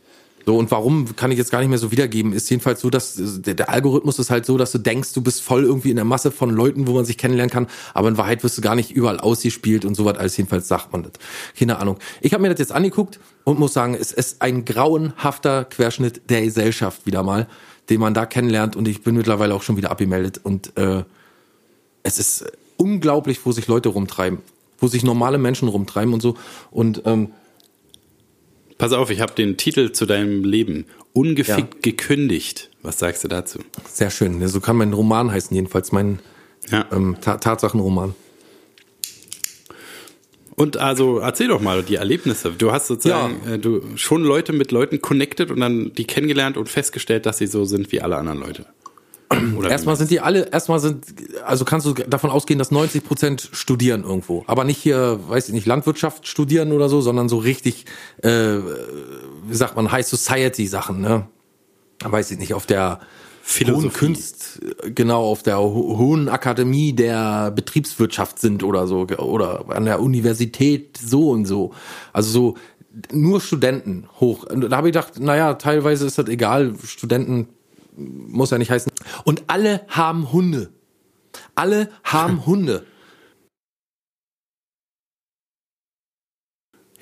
[0.47, 3.15] So, und warum kann ich jetzt gar nicht mehr so wiedergeben, ist jedenfalls so, dass
[3.17, 6.05] der, der Algorithmus ist halt so, dass du denkst, du bist voll irgendwie in der
[6.05, 8.91] Masse von Leuten, wo man sich kennenlernen kann, aber in Wahrheit wirst du gar nicht
[8.91, 11.13] überall ausgespielt und sowas alles, jedenfalls sagt man das.
[11.59, 11.99] Keine Ahnung.
[12.21, 16.43] Ich habe mir das jetzt angeguckt und muss sagen, es ist ein grauenhafter Querschnitt der
[16.43, 17.47] Gesellschaft wieder mal,
[17.89, 18.77] den man da kennenlernt.
[18.77, 20.41] Und ich bin mittlerweile auch schon wieder abgemeldet.
[20.43, 21.05] Und äh,
[22.03, 24.39] es ist unglaublich, wo sich Leute rumtreiben,
[24.79, 26.37] wo sich normale Menschen rumtreiben und so.
[26.71, 27.31] Und ähm,
[28.81, 32.71] Pass auf, ich habe den Titel zu deinem Leben ungefickt gekündigt.
[32.83, 33.59] Was sagst du dazu?
[33.87, 34.47] sehr schön.
[34.49, 36.19] So kann mein Roman heißen, jedenfalls mein
[36.71, 36.87] Ja.
[36.91, 38.15] ähm, Ta Tatsachenroman.
[40.57, 42.53] Und also erzähl doch mal die Erlebnisse.
[42.57, 46.69] Du hast sozusagen äh, du schon Leute mit Leuten connected und dann die kennengelernt und
[46.71, 48.65] festgestellt, dass sie so sind wie alle anderen Leute.
[49.57, 51.07] Oder Erstmal sind die alle, erstmal sind,
[51.45, 54.43] also kannst du davon ausgehen, dass 90 Prozent studieren irgendwo.
[54.47, 57.85] Aber nicht hier, weiß ich nicht, Landwirtschaft studieren oder so, sondern so richtig,
[58.23, 61.27] äh, wie sagt man, High Society Sachen, ne?
[62.03, 63.01] Weiß ich nicht, auf der
[63.67, 64.61] hohen Kunst,
[64.95, 70.97] genau, auf der ho hohen Akademie der Betriebswirtschaft sind oder so, oder an der Universität
[70.97, 71.73] so und so.
[72.13, 72.57] Also so
[73.13, 74.47] nur Studenten hoch.
[74.49, 77.49] Da habe ich gedacht, naja, teilweise ist das egal, Studenten
[77.97, 78.93] muss ja nicht heißen.
[79.25, 80.71] Und alle haben Hunde.
[81.55, 82.87] Alle haben Hunde.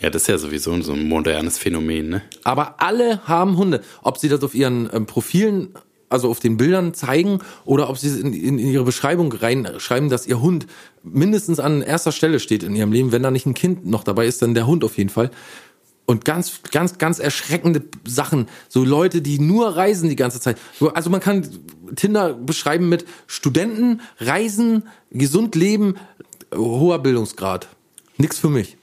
[0.00, 2.22] Ja, das ist ja sowieso so ein modernes Phänomen, ne?
[2.44, 3.82] Aber alle haben Hunde.
[4.02, 5.74] Ob sie das auf ihren ähm, Profilen,
[6.08, 10.08] also auf den Bildern zeigen oder ob sie es in, in, in ihre Beschreibung reinschreiben,
[10.08, 10.66] dass ihr Hund
[11.02, 13.10] mindestens an erster Stelle steht in ihrem Leben.
[13.10, 15.30] Wenn da nicht ein Kind noch dabei ist, dann der Hund auf jeden Fall.
[16.08, 18.48] Und ganz, ganz, ganz erschreckende Sachen.
[18.70, 20.56] So Leute, die nur reisen die ganze Zeit.
[20.80, 21.46] So, Also man kann
[21.96, 25.96] Tinder beschreiben mit Studenten, Reisen, gesund leben,
[26.54, 27.68] hoher Bildungsgrad.
[28.16, 28.78] Nix für mich.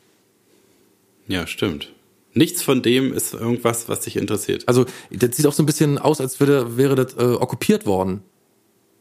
[1.28, 1.92] Ja, stimmt.
[2.36, 4.68] Nichts von dem ist irgendwas, was dich interessiert.
[4.68, 8.22] Also das sieht auch so ein bisschen aus, als würde, wäre das äh, okkupiert worden.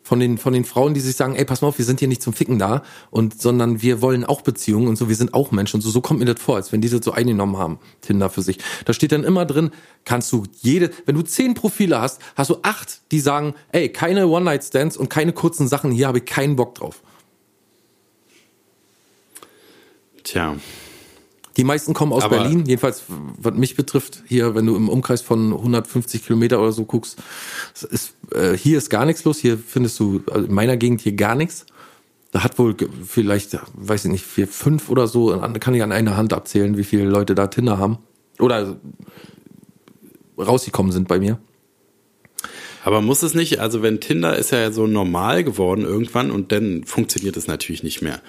[0.07, 2.09] Von den, von den Frauen, die sich sagen, ey, pass mal auf, wir sind hier
[2.09, 5.51] nicht zum Ficken da, und sondern wir wollen auch Beziehungen und so, wir sind auch
[5.51, 7.79] Menschen und so, so kommt mir das vor, als wenn die das so eingenommen haben,
[8.03, 8.59] Tinder für sich.
[8.85, 9.71] Da steht dann immer drin,
[10.05, 14.29] kannst du jede, wenn du zehn Profile hast, hast du acht, die sagen, ey, keine
[14.29, 17.03] One-Night-Stands und keine kurzen Sachen, hier habe ich keinen Bock drauf.
[20.23, 20.57] Tja.
[21.57, 23.05] Die meisten kommen aus Aber- Berlin, jedenfalls
[23.39, 27.17] was mich betrifft, hier, wenn du im Umkreis von 150 Kilometer oder so guckst,
[27.91, 31.13] ist, äh, hier ist gar nichts los, hier findest du also in meiner Gegend hier
[31.13, 31.67] gar nichts.
[32.33, 32.75] Da hat wohl
[33.07, 36.77] vielleicht, weiß ich nicht, vier, fünf oder so, an- kann ich an einer Hand abzählen,
[36.77, 37.99] wie viele Leute da Tinder haben.
[38.41, 38.77] Oder
[40.37, 41.39] rausgekommen sind bei mir.
[42.85, 46.85] Aber muss es nicht, also wenn Tinder ist ja so normal geworden irgendwann und dann
[46.85, 48.21] funktioniert es natürlich nicht mehr.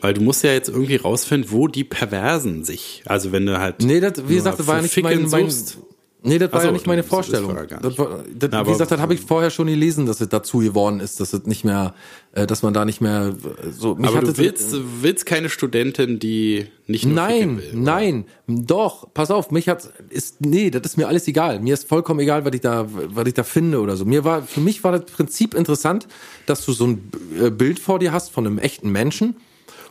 [0.00, 3.82] Weil du musst ja jetzt irgendwie rausfinden, wo die Perversen sich, also wenn du halt.
[3.82, 5.78] Nee, das, wie gesagt, das war ja nicht mein, mein suchst.
[6.26, 7.54] Nee, das war so, ja nicht meine das- das Vorstellung.
[7.82, 10.58] Das war, das, Na, wie gesagt, das habe ich vorher schon gelesen, dass es dazu
[10.58, 11.94] geworden ist, dass es nicht mehr,
[12.32, 13.94] äh, dass man da nicht mehr äh, so.
[13.94, 17.70] Mich Aber du willst, willst keine Studentin, die nicht nur Nein, will.
[17.74, 21.60] nein, doch, pass auf, mich hat ist nee, das ist mir alles egal.
[21.60, 24.06] Mir ist vollkommen egal, was ich da was ich da finde oder so.
[24.06, 26.08] Mir war für mich war das Prinzip interessant,
[26.46, 29.36] dass du so ein äh, Bild vor dir hast von einem echten Menschen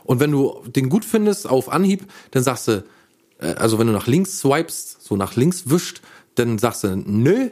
[0.02, 2.84] und wenn du den gut findest auf Anhieb, dann sagst du
[3.40, 6.00] also wenn du nach links swipest, so nach links wischt,
[6.34, 7.50] dann sagst du nö,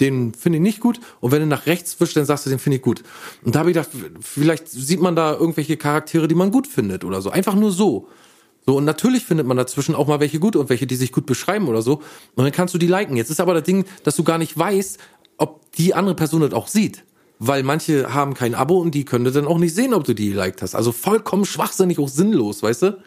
[0.00, 1.00] den finde ich nicht gut.
[1.20, 3.02] Und wenn du nach rechts wischst, dann sagst du, den finde ich gut.
[3.44, 7.04] Und da habe ich gedacht, vielleicht sieht man da irgendwelche Charaktere, die man gut findet
[7.04, 7.30] oder so.
[7.30, 8.08] Einfach nur so.
[8.66, 11.26] So, und natürlich findet man dazwischen auch mal welche gut und welche, die sich gut
[11.26, 11.96] beschreiben oder so.
[12.34, 13.16] Und dann kannst du die liken.
[13.16, 14.98] Jetzt ist aber das Ding, dass du gar nicht weißt,
[15.36, 17.04] ob die andere Person das auch sieht.
[17.38, 20.14] Weil manche haben kein Abo und die können das dann auch nicht sehen, ob du
[20.14, 20.74] die geliked hast.
[20.74, 23.02] Also vollkommen schwachsinnig, auch sinnlos, weißt du?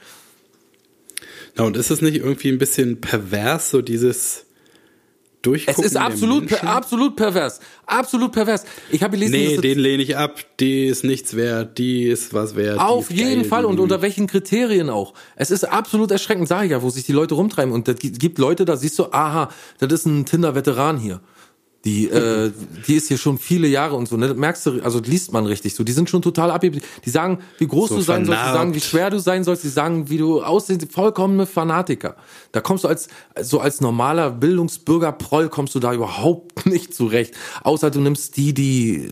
[1.55, 4.46] Na, und ist es nicht irgendwie ein bisschen pervers, so dieses
[5.47, 7.59] Es Durchgucken ist der absolut, per, absolut pervers.
[7.85, 8.65] Absolut pervers.
[8.91, 10.39] Ich habe gelesen, Nee, den lehne ich ab.
[10.59, 11.77] Die ist nichts wert.
[11.77, 12.79] Die ist was wert.
[12.79, 15.13] Auf ist jeden geil, Fall und unter welchen Kriterien auch.
[15.35, 17.73] Es ist absolut erschreckend, sage ich ja, wo sich die Leute rumtreiben.
[17.73, 21.21] Und es gibt Leute, da siehst du, aha, das ist ein Tinder-Veteran hier.
[21.85, 22.51] Die, äh,
[22.87, 24.27] die ist hier schon viele Jahre und so, ne?
[24.27, 25.83] Das merkst du, also liest man richtig so.
[25.83, 26.83] Die sind schon total abheblich.
[27.05, 29.63] Die sagen, wie groß So du sein sollst, die sagen, wie schwer du sein sollst,
[29.63, 32.15] die sagen, wie du aussiehst, vollkommene Fanatiker.
[32.51, 33.07] Da kommst du als,
[33.41, 37.33] so als normaler Bildungsbürger-Proll kommst du da überhaupt nicht zurecht.
[37.63, 39.11] Außer du nimmst die, die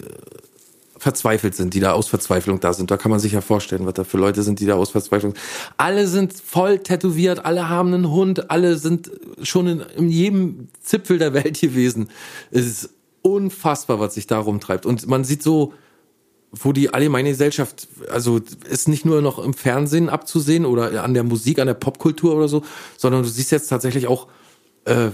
[1.05, 2.89] verzweifelt sind, die da aus Verzweiflung da sind.
[2.89, 5.35] Da kann man sich ja vorstellen, was da für Leute sind, die da aus Verzweiflung.
[5.77, 9.11] Alle sind voll tätowiert, alle haben einen Hund, alle sind
[9.43, 12.09] schon in, in jedem Zipfel der Welt gewesen.
[12.49, 12.89] Es ist
[13.21, 14.87] unfassbar, was sich da rumtreibt.
[14.87, 15.73] Und man sieht so,
[16.51, 21.23] wo die allgemeine Gesellschaft, also ist nicht nur noch im Fernsehen abzusehen oder an der
[21.23, 22.63] Musik, an der Popkultur oder so,
[22.97, 24.25] sondern du siehst jetzt tatsächlich auch,
[24.85, 25.09] äh,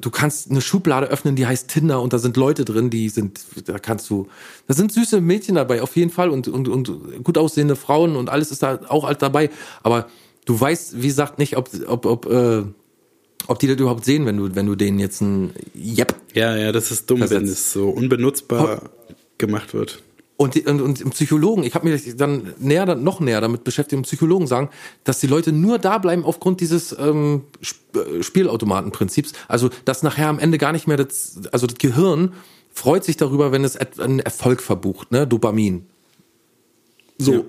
[0.00, 3.40] du kannst eine Schublade öffnen, die heißt Tinder und da sind Leute drin, die sind,
[3.66, 4.28] da kannst du,
[4.66, 8.30] da sind süße Mädchen dabei, auf jeden Fall und, und, und gut aussehende Frauen und
[8.30, 9.50] alles ist da auch alt dabei,
[9.82, 10.08] aber
[10.44, 12.62] du weißt, wie gesagt, nicht, ob, ob, ob, äh,
[13.48, 16.72] ob die das überhaupt sehen, wenn du, wenn du denen jetzt ein Yep Ja, ja,
[16.72, 17.42] das ist dumm, Versetzt.
[17.42, 18.82] wenn es so unbenutzbar
[19.38, 20.02] gemacht wird.
[20.42, 23.96] Und, und, und im Psychologen, ich habe mich dann näher, dann noch näher damit beschäftigt,
[23.96, 24.70] im Psychologen sagen,
[25.04, 27.42] dass die Leute nur da bleiben aufgrund dieses ähm,
[27.94, 29.32] äh, Spielautomatenprinzips.
[29.46, 32.32] Also, dass nachher am Ende gar nicht mehr das, also das Gehirn
[32.72, 35.86] freut sich darüber, wenn es einen Erfolg verbucht, ne, Dopamin.
[37.18, 37.32] So.
[37.32, 37.42] Ja.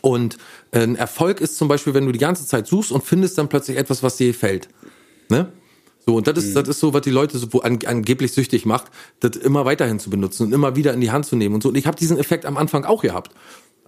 [0.00, 0.38] Und
[0.70, 3.48] äh, ein Erfolg ist zum Beispiel, wenn du die ganze Zeit suchst und findest dann
[3.48, 4.68] plötzlich etwas, was dir gefällt.
[5.30, 5.52] Ne?
[6.08, 6.42] So, und das Mhm.
[6.42, 8.86] ist, das ist so, was die Leute so wo an, angeblich süchtig macht,
[9.20, 11.68] das immer weiterhin zu benutzen und immer wieder in die Hand zu nehmen und so.
[11.68, 13.32] Und ich habe diesen Effekt am Anfang auch gehabt.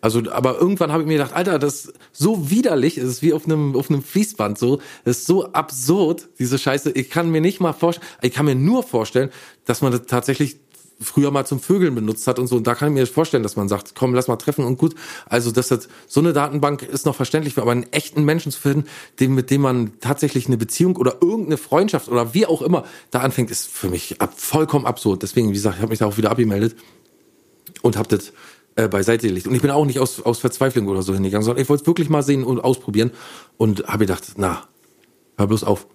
[0.02, 3.32] Also, aber irgendwann habe ich mir gedacht, Alter, das ist so widerlich, es ist wie
[3.32, 6.90] auf einem, auf einem Fließband so, das ist so absurd, diese Scheiße.
[6.90, 9.30] Ich kann mir nicht mal vorstellen, ich kann mir nur vorstellen,
[9.64, 10.58] dass man das tatsächlich
[11.00, 12.56] früher mal zum Vögeln benutzt hat und so.
[12.56, 14.94] Und da kann ich mir vorstellen, dass man sagt, komm, lass mal treffen und gut.
[15.26, 18.84] Also, dass das, so eine Datenbank ist noch verständlich, aber einen echten Menschen zu finden,
[19.18, 23.20] den, mit dem man tatsächlich eine Beziehung oder irgendeine Freundschaft oder wie auch immer da
[23.20, 25.22] anfängt, ist für mich ab, vollkommen absurd.
[25.22, 26.76] Deswegen, wie gesagt, ich habe mich da auch wieder abgemeldet
[27.82, 28.32] und habe das
[28.76, 29.46] äh, beiseite gelegt.
[29.46, 31.86] Und ich bin auch nicht aus, aus Verzweiflung oder so hingegangen, sondern ich wollte es
[31.86, 33.10] wirklich mal sehen und ausprobieren
[33.56, 34.68] und habe gedacht, na,
[35.36, 35.86] hör bloß auf.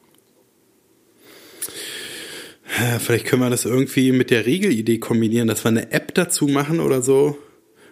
[2.99, 6.79] Vielleicht können wir das irgendwie mit der Riegelidee kombinieren, dass wir eine App dazu machen
[6.79, 7.37] oder so.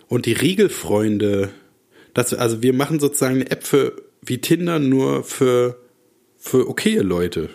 [0.08, 1.50] Und die Riegelfreunde,
[2.14, 3.94] das, also wir machen sozusagen eine App für
[4.26, 5.78] wie Tinder nur für,
[6.38, 7.50] für okaye Leute.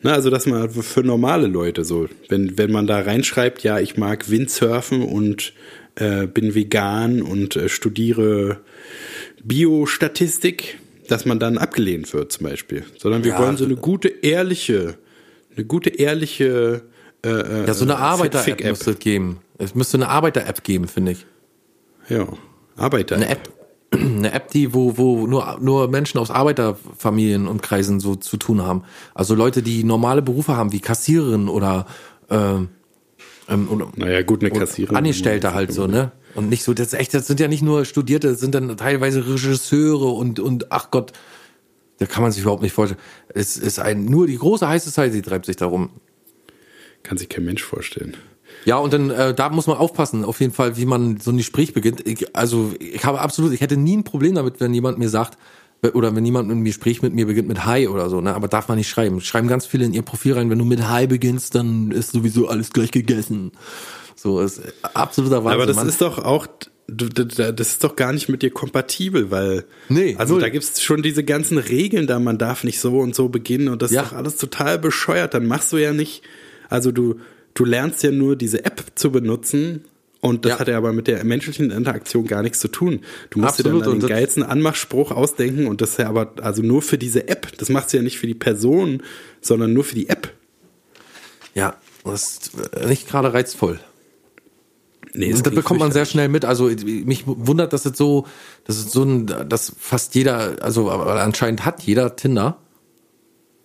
[0.00, 3.96] Na, also dass man für normale Leute so, wenn, wenn man da reinschreibt, ja, ich
[3.96, 5.52] mag Windsurfen und
[5.96, 8.60] äh, bin vegan und äh, studiere
[9.42, 10.78] Biostatistik,
[11.10, 12.84] dass man dann abgelehnt wird zum Beispiel.
[12.98, 13.38] Sondern wir Ja.
[13.38, 14.96] wollen so eine gute, ehrliche,
[15.56, 16.82] eine gute, ehrliche
[17.24, 18.70] äh, äh, Ja, so eine Arbeiter-App Fick-App.
[18.70, 19.40] müsste es geben.
[19.58, 21.26] Es müsste eine Arbeiter-App geben, finde ich.
[22.08, 22.26] Ja,
[22.76, 23.16] Arbeiter.
[23.16, 23.50] Eine App.
[23.90, 28.60] Eine App, die, wo, wo nur, nur Menschen aus Arbeiterfamilien und Kreisen so zu tun
[28.62, 28.82] haben.
[29.14, 31.86] Also Leute, die normale Berufe haben, wie Kassiererin oder,
[32.28, 32.68] ähm,
[33.48, 34.94] ähm, oder Naja, gut, eine Kassiererin.
[34.94, 36.12] Angestellte halt so, ne?
[36.38, 39.26] Und nicht so, das echt, das sind ja nicht nur Studierte, das sind dann teilweise
[39.26, 41.12] Regisseure und, und ach Gott,
[41.98, 43.00] da kann man sich überhaupt nicht vorstellen.
[43.34, 45.90] Es ist ein, nur die große High Society treibt sich darum.
[47.02, 48.16] Kann sich kein Mensch vorstellen.
[48.64, 51.38] Ja, und dann, äh, da muss man aufpassen, auf jeden Fall, wie man so ein
[51.38, 52.06] Gespräch beginnt.
[52.06, 55.38] Ich, also, ich habe absolut, ich hätte nie ein Problem damit, wenn jemand mir sagt,
[55.92, 58.34] oder wenn jemand ein Gespräch mit mir beginnt mit Hi oder so, ne?
[58.34, 59.20] Aber darf man nicht schreiben.
[59.20, 62.46] Schreiben ganz viele in ihr Profil rein, wenn du mit Hi beginnst, dann ist sowieso
[62.46, 63.50] alles gleich gegessen.
[64.20, 64.60] So ist
[64.94, 65.52] absoluter Wahnsinn.
[65.52, 65.88] Aber das Mann.
[65.88, 66.48] ist doch auch,
[66.88, 70.40] das ist doch gar nicht mit dir kompatibel, weil, Nee, also null.
[70.40, 73.80] da gibt's schon diese ganzen Regeln da, man darf nicht so und so beginnen und
[73.80, 74.02] das Ja.
[74.02, 75.34] ist doch alles total bescheuert.
[75.34, 76.22] Dann machst du ja nicht,
[76.68, 77.20] also du,
[77.54, 79.84] du lernst ja nur diese App zu benutzen
[80.20, 80.58] und das Ja.
[80.58, 83.02] hat ja aber mit der menschlichen Interaktion gar nichts zu tun.
[83.30, 86.62] Du musst Absolut, dir dann den geilsten Anmachspruch ausdenken und das ist ja aber, also
[86.62, 87.56] nur für diese App.
[87.58, 89.00] Das machst du ja nicht für die Person,
[89.40, 90.32] sondern nur für die App.
[91.54, 93.78] ja, das ist nicht gerade reizvoll.
[95.18, 96.44] Nee, das bekommt man sehr schnell mit.
[96.44, 98.24] Also mich wundert, dass es so,
[98.64, 102.58] dass es so ein, dass fast jeder, also anscheinend hat jeder Tinder.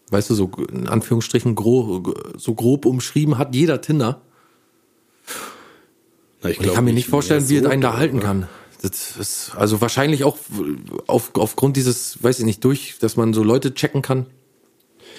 [0.09, 4.21] Weißt du, so in Anführungsstrichen gro, so grob umschrieben hat jeder Tinder.
[6.41, 8.47] Na, ich glaub kann mir nicht vorstellen, wie es so, einen da halten aber- kann.
[8.81, 10.37] Das ist also wahrscheinlich auch
[11.07, 14.25] auf, aufgrund dieses, weiß ich nicht, durch, dass man so Leute checken kann.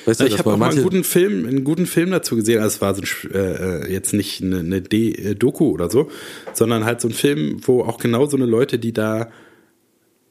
[0.06, 2.60] Weißt du, ich habe auch mal einen guten Film, einen guten Film dazu gesehen.
[2.60, 5.90] Also es war so ein, äh, äh, jetzt nicht eine, eine D, äh, Doku oder
[5.90, 6.10] so,
[6.52, 9.30] sondern halt so ein Film, wo auch genau so eine Leute, die da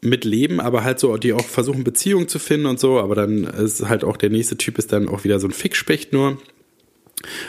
[0.01, 3.87] mitleben, aber halt so, die auch versuchen Beziehungen zu finden und so, aber dann ist
[3.87, 6.41] halt auch der nächste Typ ist dann auch wieder so ein Fickspecht nur.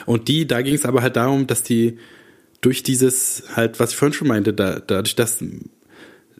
[0.06, 1.98] Und die, da ging es aber halt darum, dass die
[2.60, 5.44] durch dieses halt, was ich vorhin schon meinte, da, dadurch, dass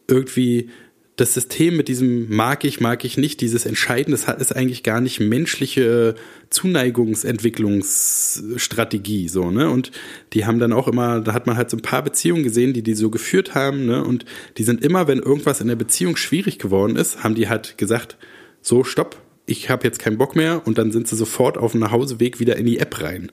[0.09, 0.71] irgendwie
[1.17, 5.01] das System mit diesem mag ich, mag ich nicht, dieses Entscheiden, das ist eigentlich gar
[5.01, 6.17] nicht menschliche
[6.51, 9.71] Zuneigungsentwicklungsstrategie, so, ne?
[9.71, 9.93] Und
[10.33, 12.83] die haben dann auch immer, da hat man halt so ein paar Beziehungen gesehen, die
[12.83, 14.03] die so geführt haben, ne?
[14.03, 14.25] Und
[14.59, 18.17] die sind immer, wenn irgendwas in der Beziehung schwierig geworden ist, haben die halt gesagt,
[18.61, 21.81] so, stopp, ich habe jetzt keinen Bock mehr und dann sind sie sofort auf dem
[21.81, 23.31] Nachhauseweg wieder in die App rein.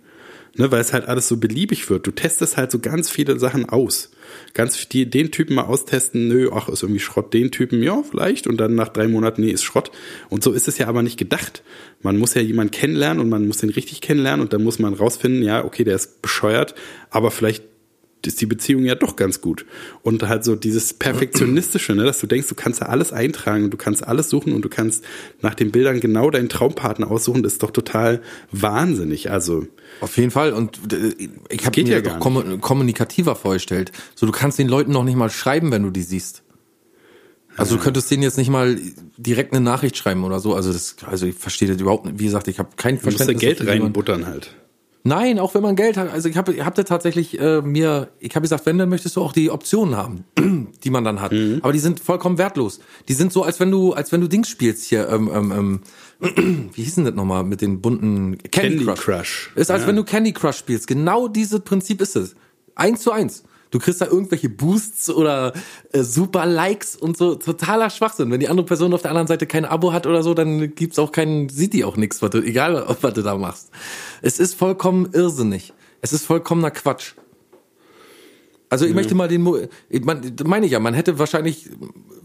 [0.57, 2.05] Ne, weil es halt alles so beliebig wird.
[2.05, 4.11] Du testest halt so ganz viele Sachen aus.
[4.53, 7.33] Ganz die, den Typen mal austesten, nö, ach, ist irgendwie Schrott.
[7.33, 8.47] Den Typen, ja, vielleicht.
[8.47, 9.91] Und dann nach drei Monaten, nee, ist Schrott.
[10.29, 11.63] Und so ist es ja aber nicht gedacht.
[12.01, 14.93] Man muss ja jemanden kennenlernen und man muss den richtig kennenlernen und dann muss man
[14.93, 16.75] rausfinden, ja, okay, der ist bescheuert,
[17.11, 17.63] aber vielleicht
[18.25, 19.65] ist die Beziehung ja doch ganz gut.
[20.03, 23.71] Und halt so dieses Perfektionistische, ne, dass du denkst, du kannst da alles eintragen und
[23.71, 25.03] du kannst alles suchen und du kannst
[25.41, 29.31] nach den Bildern genau deinen Traumpartner aussuchen, das ist doch total wahnsinnig.
[29.31, 29.65] Also,
[30.01, 30.53] Auf jeden Fall.
[30.53, 31.13] Und äh,
[31.49, 33.91] ich habe mir ja doch kommu- kommunikativer vorgestellt.
[34.15, 36.43] So, du kannst den Leuten noch nicht mal schreiben, wenn du die siehst.
[37.57, 38.79] Also du könntest denen jetzt nicht mal
[39.17, 40.55] direkt eine Nachricht schreiben oder so.
[40.55, 42.17] Also das, also ich verstehe das überhaupt nicht.
[42.17, 43.57] Wie gesagt, ich habe kein du musst da Verständnis.
[43.57, 44.55] Geld reinbuttern halt.
[45.03, 46.11] Nein, auch wenn man Geld hat.
[46.11, 49.15] Also ich habe ich hab da tatsächlich äh, mir, ich habe gesagt, wenn, dann möchtest
[49.15, 50.25] du auch die Optionen haben,
[50.83, 51.31] die man dann hat.
[51.31, 51.59] Mhm.
[51.63, 52.79] Aber die sind vollkommen wertlos.
[53.07, 55.81] Die sind so, als wenn du, als wenn du Dings spielst hier, ähm, ähm,
[56.21, 58.99] ähm, wie hieß denn das nochmal mit den bunten Candy, Candy Crush.
[58.99, 59.51] Crush.
[59.55, 59.87] Ist als Ja.
[59.87, 60.87] wenn du Candy Crush spielst.
[60.87, 62.35] Genau dieses Prinzip ist es.
[62.75, 63.43] Eins zu eins.
[63.71, 65.53] Du kriegst da irgendwelche Boosts oder
[65.93, 68.29] äh, super Likes und so totaler Schwachsinn.
[68.29, 70.99] Wenn die andere Person auf der anderen Seite kein Abo hat oder so, dann gibt's
[70.99, 73.71] auch keinen, sieht die auch nichts, was du, egal ob was du da machst.
[74.21, 75.73] Es ist vollkommen irrsinnig.
[76.01, 77.13] Es ist vollkommener Quatsch.
[78.71, 81.69] Also ich möchte mal den, mein, meine ich ja, man hätte wahrscheinlich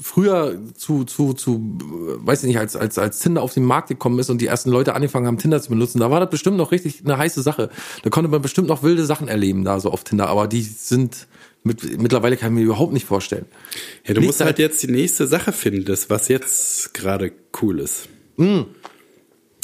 [0.01, 4.21] früher zu, zu, zu, weiß ich nicht, als, als, als Tinder auf den Markt gekommen
[4.21, 6.71] ist und die ersten Leute angefangen haben, Tinder zu benutzen, da war das bestimmt noch
[6.71, 7.69] richtig eine heiße Sache.
[8.05, 11.27] Da konnte man bestimmt noch wilde Sachen erleben, da so auf Tinder, aber die sind,
[11.65, 13.47] mit, mittlerweile kann ich mir überhaupt nicht vorstellen.
[14.07, 17.81] Ja, du Nicht musst halt jetzt die nächste Sache finden, das, was jetzt gerade cool
[17.81, 18.09] ist.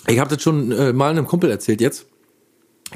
[0.09, 2.07] Ich habe das schon äh, mal einem Kumpel erzählt jetzt,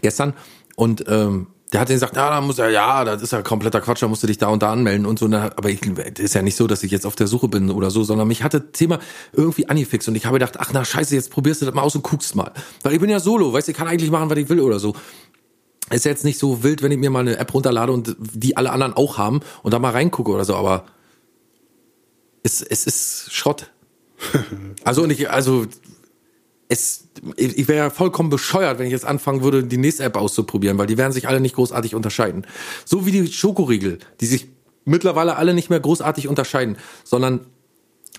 [0.02, 0.34] gestern,
[0.76, 3.80] und ähm, der hat dann gesagt, ja, da muss er, ja, das ist ja kompletter
[3.80, 5.26] Quatsch, da musst du dich da und da anmelden und so.
[5.26, 7.90] Aber ich, das ist ja nicht so, dass ich jetzt auf der Suche bin oder
[7.90, 9.00] so, sondern mich hatte das Thema
[9.32, 11.96] irgendwie angefixt und ich habe gedacht, ach na scheiße, jetzt probierst du das mal aus
[11.96, 12.52] und guckst mal.
[12.82, 14.78] Weil ich bin ja solo, weißt du, ich kann eigentlich machen, was ich will oder
[14.78, 14.94] so.
[15.90, 18.70] Ist jetzt nicht so wild, wenn ich mir mal eine App runterlade und die alle
[18.70, 20.84] anderen auch haben und da mal reingucke oder so, aber
[22.42, 23.70] es, es ist Schrott.
[24.84, 25.66] Also und ich, also
[26.68, 30.78] es, ich wäre ja vollkommen bescheuert, wenn ich jetzt anfangen würde, die nächste App auszuprobieren,
[30.78, 32.46] weil die werden sich alle nicht großartig unterscheiden.
[32.84, 34.48] So wie die Schokoriegel, die sich
[34.84, 37.46] mittlerweile alle nicht mehr großartig unterscheiden, sondern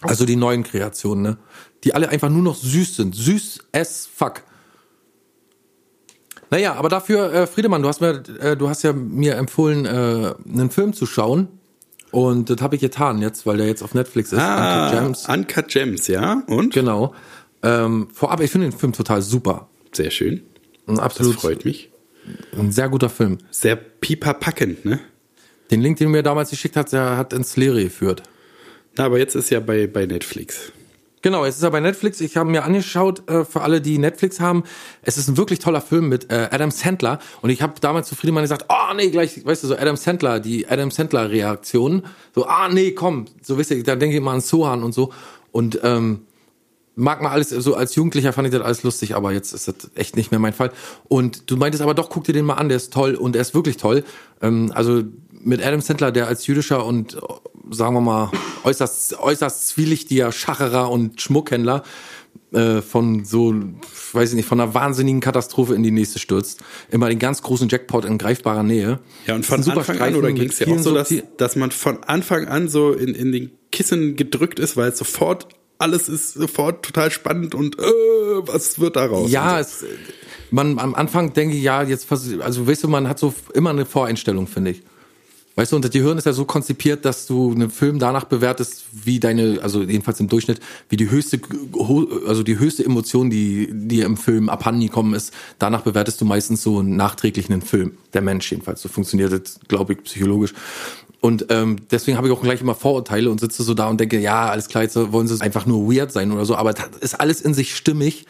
[0.01, 1.37] also die neuen Kreationen, ne?
[1.83, 3.15] Die alle einfach nur noch süß sind.
[3.15, 4.43] Süß as fuck.
[6.49, 10.33] Naja, aber dafür, äh, Friedemann, du hast mir, äh, du hast ja mir empfohlen, äh,
[10.47, 11.47] einen Film zu schauen.
[12.11, 14.39] Und das habe ich getan jetzt, weil der jetzt auf Netflix ist.
[14.39, 15.29] Ah, Uncut Gems.
[15.29, 16.41] Uncut Gems, ja?
[16.47, 16.73] Und?
[16.73, 17.13] Genau.
[17.67, 19.67] Ähm, vorab, ich finde den Film total super.
[19.91, 20.41] Sehr schön.
[20.87, 21.89] Ein Das absolut freut mich.
[22.57, 23.39] ein sehr guter Film.
[23.51, 24.99] Sehr pipapackend, ne?
[25.69, 28.23] Den Link, den du mir damals geschickt hast, der hat ins Leere geführt.
[28.95, 30.71] Na, aber jetzt ist ja bei, bei Netflix.
[31.21, 32.21] Genau, jetzt ist er bei Netflix.
[32.21, 34.63] Ich habe mir angeschaut, äh, für alle, die Netflix haben.
[35.01, 37.19] Es ist ein wirklich toller Film mit äh, Adam Sandler.
[37.41, 40.39] Und ich habe damals zu Friedemann gesagt, oh nee, gleich, weißt du, so Adam Sandler,
[40.39, 42.03] die Adam Sandler-Reaktion.
[42.33, 45.11] So, ah nee, komm, so wisst ihr, da denke ich mal an Sohan und so.
[45.51, 46.21] Und ähm,
[46.97, 49.75] mag mal alles, so als Jugendlicher fand ich das alles lustig, aber jetzt ist das
[49.95, 50.71] echt nicht mehr mein Fall.
[51.07, 53.41] Und du meintest aber doch, guck dir den mal an, der ist toll und er
[53.43, 54.03] ist wirklich toll.
[54.41, 55.03] Ähm, also
[55.39, 57.19] mit Adam Sandler, der als jüdischer und äh,
[57.69, 58.31] sagen wir mal
[58.63, 61.83] äußerst, äußerst zwielichtiger Schacherer und Schmuckhändler
[62.51, 63.53] äh, von so,
[64.13, 66.63] weiß ich nicht, von einer wahnsinnigen Katastrophe in die nächste stürzt.
[66.89, 68.99] Immer den ganz großen Jackpot in greifbarer Nähe.
[69.27, 72.03] Ja, und von Anfang an, oder ging es ja auch so, dass, dass man von
[72.03, 75.47] Anfang an so in, in den Kissen gedrückt ist, weil es sofort
[75.77, 79.31] alles ist sofort total spannend und äh, was wird daraus?
[79.31, 79.85] Ja, es,
[80.51, 83.85] man am Anfang denke ich, ja, jetzt also weißt du, man hat so immer eine
[83.85, 84.83] Voreinstellung, finde ich.
[85.57, 88.85] Weißt du, und das Gehirn ist ja so konzipiert, dass du einen Film danach bewertest,
[88.91, 90.59] wie deine, also jedenfalls im Durchschnitt,
[90.89, 91.41] wie die höchste,
[92.27, 96.61] also die höchste Emotion, die dir im Film abhanden gekommen ist, danach bewertest du meistens
[96.61, 97.97] so nachträglich einen Film.
[98.13, 98.83] Der Mensch jedenfalls.
[98.83, 100.53] So funktioniert das, glaube ich, psychologisch.
[101.19, 104.19] Und ähm, deswegen habe ich auch gleich immer Vorurteile und sitze so da und denke,
[104.19, 107.19] ja, alles klar, jetzt wollen sie einfach nur weird sein oder so, aber das ist
[107.19, 108.25] alles in sich stimmig.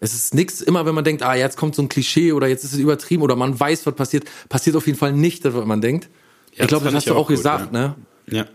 [0.00, 2.64] Es ist nichts, immer wenn man denkt, ah, jetzt kommt so ein Klischee oder jetzt
[2.64, 5.80] ist es übertrieben oder man weiß, was passiert, passiert auf jeden Fall nicht, was man
[5.80, 6.08] denkt.
[6.54, 7.80] Ja, ich glaube, das, das hast du auch, gut, gesagt, ja.
[7.80, 7.94] ne?
[8.26, 8.46] Ja.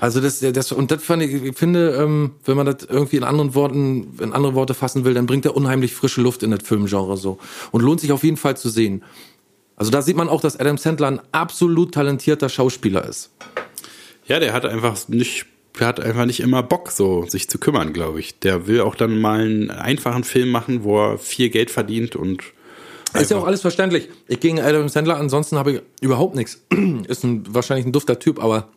[0.00, 3.24] Also das, das und das fand ich, ich finde, ähm, wenn man das irgendwie in
[3.24, 6.62] anderen Worten, in andere Worte fassen will, dann bringt er unheimlich frische Luft in das
[6.62, 7.38] Filmgenre so
[7.70, 9.02] und lohnt sich auf jeden Fall zu sehen.
[9.76, 13.30] Also da sieht man auch, dass Adam Sandler ein absolut talentierter Schauspieler ist.
[14.26, 15.46] Ja, der hat einfach nicht,
[15.78, 18.38] der hat einfach nicht immer Bock, so sich zu kümmern, glaube ich.
[18.38, 22.42] Der will auch dann mal einen einfachen Film machen, wo er viel Geld verdient und
[23.20, 24.08] ist ja auch alles verständlich.
[24.26, 26.62] Ich gegen Adam Sandler, ansonsten habe ich überhaupt nichts.
[27.06, 28.70] Ist ein, wahrscheinlich ein dufter Typ, aber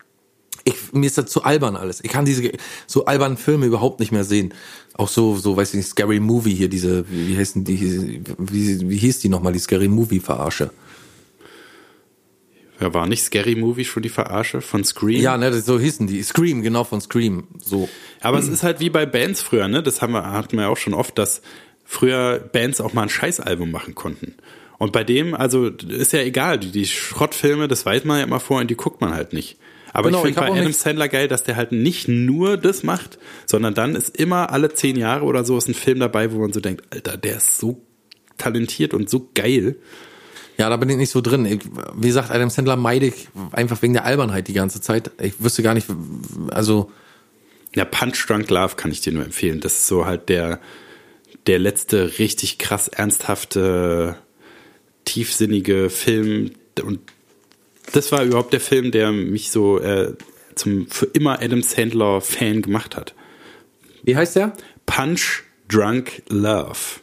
[0.64, 2.04] ich, mir ist das zu albern alles.
[2.04, 2.52] Ich kann diese
[2.88, 4.54] so albernen Filme überhaupt nicht mehr sehen.
[4.96, 8.98] Auch so, so, weiß ich nicht, Scary Movie hier, diese, wie, heißen die, wie, wie
[8.98, 10.72] hieß die nochmal, die Scary Movie Verarsche?
[12.80, 15.22] Ja, war nicht Scary Movie schon die Verarsche von Scream?
[15.22, 16.22] Ja, ne, so hießen die.
[16.22, 17.48] Scream, genau von Scream.
[17.64, 17.90] So.
[18.22, 19.82] Aber es ist halt wie bei Bands früher, ne?
[19.82, 21.42] Das haben wir, hatten wir ja auch schon oft, dass
[21.86, 24.36] früher Bands auch mal ein Scheißalbum machen konnten.
[24.78, 28.40] Und bei dem, also ist ja egal, die, die Schrottfilme, das weiß man ja immer
[28.40, 29.58] vor und die guckt man halt nicht.
[29.94, 33.18] Aber genau, ich finde bei Adam Sandler geil, dass der halt nicht nur das macht,
[33.48, 36.54] sondern dann ist immer alle zehn Jahre oder so ist ein Film dabei, wo man
[36.54, 37.82] so denkt, Alter, der ist so
[38.38, 39.78] talentiert und so geil.
[40.58, 41.46] Ja, da bin ich nicht so drin.
[41.46, 41.62] Ich,
[41.96, 45.12] wie gesagt, Adam Sandler meide ich einfach wegen der Albernheit die ganze Zeit.
[45.22, 45.88] Ich wüsste gar nicht,
[46.50, 46.92] also.
[47.76, 49.60] Ja, Punch Drunk Love kann ich dir nur empfehlen.
[49.60, 50.60] Das ist so halt der,
[51.46, 54.16] der letzte richtig krass ernsthafte,
[55.06, 56.52] tiefsinnige Film.
[56.82, 57.00] Und
[57.94, 60.16] das war überhaupt der Film, der mich so äh,
[60.56, 63.14] zum für immer Adam Sandler Fan gemacht hat.
[64.02, 64.54] Wie heißt der?
[64.88, 67.02] Punch Drunk Love.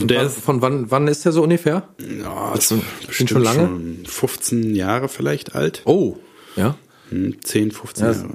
[0.00, 1.88] Der ist, von wann, wann ist der so ungefähr?
[2.20, 2.74] Ja, ist
[3.06, 3.66] bestimmt schon lange.
[3.66, 5.82] Schon 15 Jahre vielleicht alt.
[5.84, 6.16] Oh,
[6.56, 6.76] ja.
[7.10, 8.28] 10, hm, 15 ja, Jahre.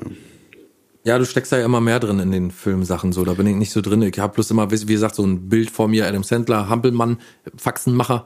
[1.03, 3.23] Ja, du steckst da ja immer mehr drin in den Filmsachen, so.
[3.23, 4.01] Da bin ich nicht so drin.
[4.01, 7.19] Ich habe bloß immer, wie gesagt, so ein Bild vor mir, Adam Sandler, Hampelmann,
[7.55, 8.25] Faxenmacher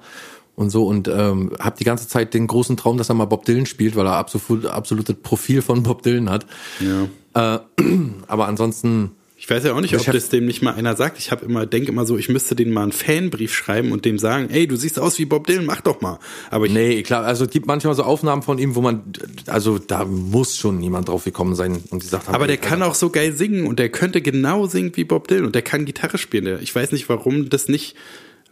[0.55, 3.45] und so und ähm, habe die ganze Zeit den großen Traum, dass er mal Bob
[3.45, 6.45] Dylan spielt, weil er absolut absolutes Profil von Bob Dylan hat.
[6.79, 7.55] Ja.
[7.55, 7.59] Äh,
[8.27, 9.11] aber ansonsten
[9.41, 11.17] ich weiß ja auch nicht, ob das dem nicht mal einer sagt.
[11.17, 14.19] Ich habe immer, denke immer so, ich müsste denen mal einen Fanbrief schreiben und dem
[14.19, 16.19] sagen, ey, du siehst aus wie Bob Dylan, mach doch mal.
[16.51, 19.01] Aber ich nee, klar, also es gibt manchmal so Aufnahmen von ihm, wo man,
[19.47, 22.93] also da muss schon niemand drauf gekommen sein und die sagt, aber der kann auch
[22.93, 26.19] so geil singen und der könnte genau singen wie Bob Dylan und der kann Gitarre
[26.19, 26.59] spielen.
[26.61, 27.95] Ich weiß nicht, warum das nicht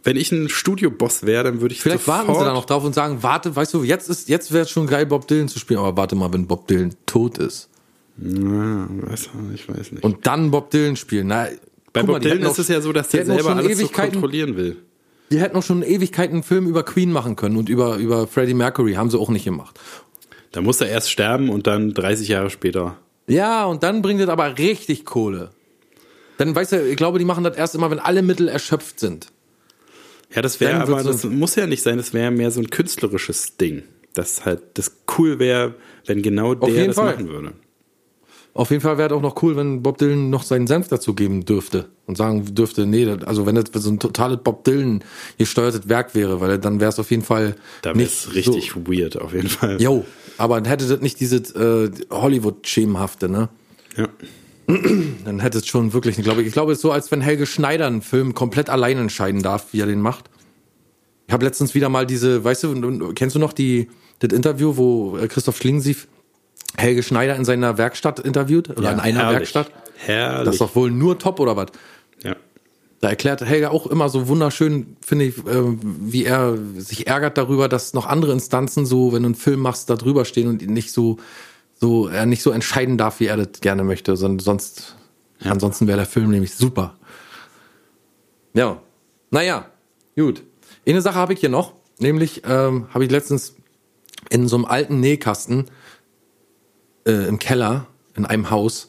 [0.02, 2.96] wenn ich ein Studioboss wäre, dann würde ich Vielleicht warten sie da noch drauf und
[2.96, 5.78] sagen, warte, weißt du, jetzt ist, jetzt wäre es schon geil, Bob Dylan zu spielen,
[5.78, 7.69] aber warte mal, wenn Bob Dylan tot ist.
[8.22, 8.88] Na,
[9.54, 10.04] ich weiß nicht.
[10.04, 11.28] Und dann Bob Dylan spielen.
[11.28, 11.48] Na,
[11.92, 14.76] Bei Bob mal, Dylan ist es ja so, dass der selber alles so kontrollieren will.
[15.30, 18.54] Die hätten noch schon Ewigkeiten einen Film über Queen machen können und über, über Freddie
[18.54, 18.94] Mercury.
[18.94, 19.78] Haben sie auch nicht gemacht.
[20.52, 22.96] Da muss er erst sterben und dann 30 Jahre später.
[23.28, 25.50] Ja, und dann bringt es aber richtig Kohle.
[26.36, 29.28] Dann, weißt du, ich glaube, die machen das erst immer, wenn alle Mittel erschöpft sind.
[30.34, 33.56] Ja, das wäre aber, das muss ja nicht sein, das wäre mehr so ein künstlerisches
[33.56, 33.82] Ding.
[34.14, 35.74] Das halt, das cool wäre,
[36.06, 37.14] wenn genau der das Fall.
[37.14, 37.52] machen würde.
[38.52, 41.14] Auf jeden Fall wäre es auch noch cool, wenn Bob Dylan noch seinen Senf dazu
[41.14, 45.04] geben dürfte und sagen dürfte, nee, also wenn das so ein totales Bob Dylan
[45.38, 49.20] gesteuertes Werk wäre, weil dann wäre es auf jeden Fall da nicht richtig so, weird,
[49.20, 49.80] auf jeden Fall.
[49.80, 50.04] Jo,
[50.36, 53.48] aber dann hätte das nicht dieses äh, Hollywood-Schemenhafte, ne?
[53.96, 54.08] Ja.
[55.24, 57.44] Dann hätte es schon wirklich, glaube ich, ich glaube, es ist so, als wenn Helge
[57.44, 60.30] Schneider einen Film komplett allein entscheiden darf, wie er den macht.
[61.26, 63.88] Ich habe letztens wieder mal diese, weißt du, kennst du noch die
[64.20, 66.06] das Interview, wo äh, Christoph Schlingensief
[66.80, 69.54] Helge Schneider in seiner Werkstatt interviewt oder ja, in einer herrlich.
[69.54, 69.72] Werkstatt.
[69.96, 70.44] Herrlich.
[70.44, 71.68] Das ist doch wohl nur top oder was?
[72.22, 72.36] Ja.
[73.00, 77.68] Da erklärt Helge auch immer so wunderschön, finde ich, äh, wie er sich ärgert darüber,
[77.68, 80.92] dass noch andere Instanzen so, wenn du einen Film machst, da drüber stehen und nicht
[80.92, 81.18] so,
[81.80, 84.96] so, er nicht so entscheiden darf, wie er das gerne möchte, sondern sonst
[85.44, 86.96] Ansonsten wäre der Film nämlich super.
[88.52, 88.80] Ja.
[89.30, 89.66] Naja,
[90.16, 90.42] gut.
[90.86, 93.54] Eine Sache habe ich hier noch, nämlich ähm, habe ich letztens
[94.28, 95.66] in so einem alten Nähkasten
[97.06, 98.88] äh, im Keller in einem Haus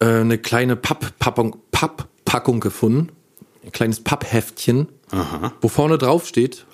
[0.00, 2.08] äh, eine kleine Papppackung Papp
[2.60, 3.10] gefunden.
[3.64, 5.52] Ein kleines Pappheftchen, Aha.
[5.60, 6.66] wo vorne drauf steht,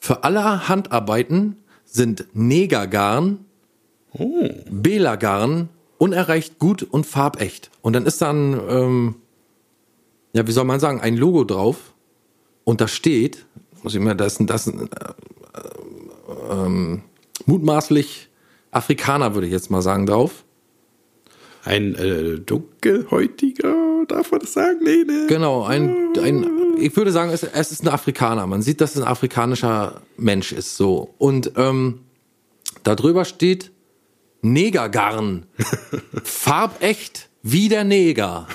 [0.00, 3.44] für alle Handarbeiten sind Negergarn,
[4.70, 5.68] Belagarn,
[5.98, 7.70] unerreicht gut und farbecht.
[7.82, 9.14] Und dann ist dann, ähm,
[10.32, 11.92] ja, wie soll man sagen, ein Logo drauf.
[12.64, 13.44] Und da steht,
[13.82, 15.12] muss ich mal, das das ein, äh,
[16.50, 17.02] ähm,
[17.44, 18.29] mutmaßlich
[18.70, 20.44] Afrikaner, würde ich jetzt mal sagen, drauf.
[21.64, 24.78] Ein äh, dunkelhäutiger, darf man das sagen?
[24.82, 25.26] Nee, nee.
[25.28, 26.46] Genau, ein, ein
[26.78, 28.46] ich würde sagen, es, es ist ein Afrikaner.
[28.46, 31.14] Man sieht, dass es ein afrikanischer Mensch ist, so.
[31.18, 32.00] Und ähm,
[32.82, 33.70] da drüber steht
[34.42, 35.46] Negergarn.
[36.24, 38.48] Farbecht wie der Neger.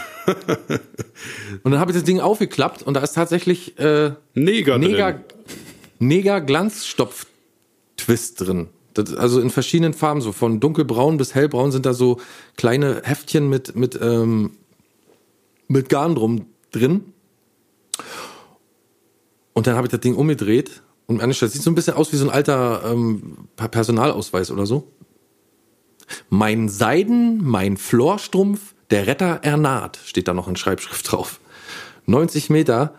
[1.64, 5.22] und dann habe ich das Ding aufgeklappt und da ist tatsächlich äh, Neger, Neger.
[6.00, 8.68] Neger Glanzstopf-Twist drin.
[8.96, 12.20] Das, also in verschiedenen Farben, so von dunkelbraun bis hellbraun sind da so
[12.58, 14.52] kleine Heftchen mit, mit, ähm,
[15.68, 17.14] mit Garn drum drin.
[19.54, 22.18] Und dann habe ich das Ding umgedreht und das sieht so ein bisschen aus wie
[22.18, 24.92] so ein alter ähm, Personalausweis oder so.
[26.30, 31.40] Mein Seiden, mein Florstrumpf, der Retter ernaht, steht da noch in Schreibschrift drauf.
[32.06, 32.96] 90 Meter,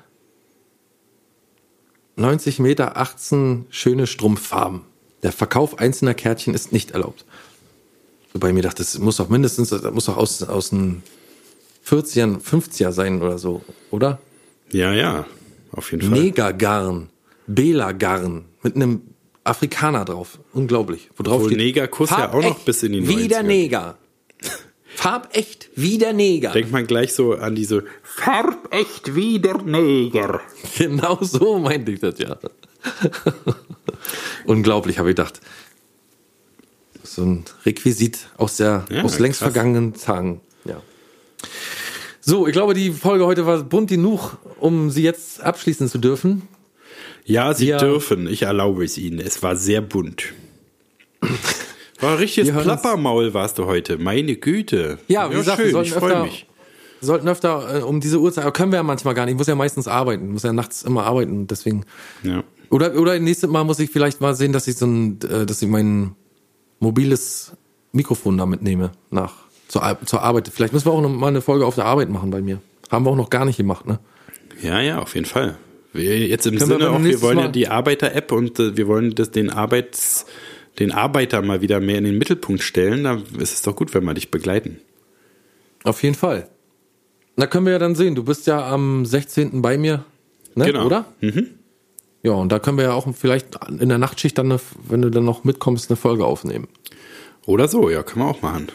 [2.17, 4.83] 90 Meter, 18 schöne Strumpffarben.
[5.27, 7.25] Der Verkauf einzelner Kärtchen ist nicht erlaubt.
[8.33, 11.03] Wobei ich mir dachte, das muss doch mindestens, das muss doch aus, aus den
[11.85, 14.21] 40ern, 50er sein oder so, oder?
[14.71, 15.27] Ja, ja,
[15.73, 16.21] auf jeden Fall.
[16.21, 17.09] Negergarn,
[17.49, 19.01] Belagarn mit einem
[19.43, 20.39] Afrikaner drauf.
[20.53, 21.11] Unglaublich.
[21.17, 23.43] Wo drauf Obwohl Negerkuss ja auch noch bis in die Wie der 90er.
[23.43, 23.99] Neger.
[24.95, 26.53] Farbecht wie der Neger.
[26.53, 30.41] Denkt man gleich so an diese Farbecht wie der Neger.
[30.79, 32.39] Genau so meinte ich das ja.
[34.47, 35.41] Unglaublich, habe ich gedacht.
[37.03, 39.53] So ein Requisit aus der Ja, aus längst krass.
[39.53, 40.41] vergangenen Tagen.
[40.65, 40.81] Ja.
[42.21, 46.43] So, ich glaube, die Folge heute war bunt genug, um sie jetzt abschließen zu dürfen.
[47.25, 48.27] Ja, sie Wir- dürfen.
[48.29, 49.21] Ich erlaube es ihnen.
[49.21, 50.33] Es war sehr bunt.
[52.01, 53.97] War ein richtiges Plappermaul warst du heute.
[53.97, 54.99] Meine Güte.
[55.09, 55.73] Ja, wie gesagt, wir schön.
[55.73, 56.47] sollten Ich freue öfter- mich.
[57.01, 59.33] Sollten öfter äh, um diese Uhrzeit, aber können wir ja manchmal gar nicht.
[59.33, 60.27] Ich muss ja meistens arbeiten.
[60.27, 61.87] Ich muss ja nachts immer arbeiten, deswegen.
[62.23, 62.45] Ja.
[62.71, 65.63] Oder, oder nächstes Mal muss ich vielleicht mal sehen, dass ich so ein, äh, dass
[65.63, 66.15] ich mein
[66.81, 67.53] mobiles
[67.93, 69.35] Mikrofon da mitnehme nach
[69.69, 70.49] zur, zur Arbeit.
[70.53, 72.61] Vielleicht müssen wir auch noch mal eine Folge auf der Arbeit machen bei mir.
[72.91, 73.99] Haben wir auch noch gar nicht gemacht, ne?
[74.63, 75.57] ja, ja, auf jeden Fall.
[75.93, 78.59] Wir jetzt im Können wir Sinne beim auch, wir wollen ja Mal- die Arbeiter-App und
[78.59, 80.27] äh, wir wollen das, den Arbeits,
[80.79, 83.05] den Arbeiter mal wieder mehr in den Mittelpunkt stellen.
[83.05, 84.79] Da ist es doch gut, wenn wir dich begleiten.
[85.85, 86.49] Auf jeden Fall.
[87.37, 88.15] Da können wir ja dann sehen.
[88.15, 89.63] Du bist ja am 16.
[89.63, 90.05] bei mir,
[90.55, 90.67] ne?
[90.67, 90.87] Genau.
[90.87, 91.07] Oder?
[91.21, 91.49] Mhm.
[92.27, 95.13] Ja, und da können wir ja auch vielleicht in der Nachtschicht dann, eine, wenn du
[95.13, 96.67] dann noch mitkommst, eine Folge aufnehmen.
[97.47, 98.67] Oder so, ja, können wir auch machen.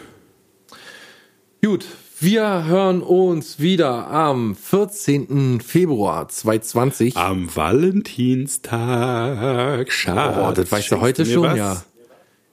[1.61, 1.83] Gut,
[2.21, 5.59] wir hören uns wieder am 14.
[5.59, 7.17] Februar 2020.
[7.17, 9.91] Am Valentinstag.
[9.91, 10.37] Schatz.
[10.39, 11.57] Oh, das weißt du heute schon, was?
[11.57, 11.83] ja.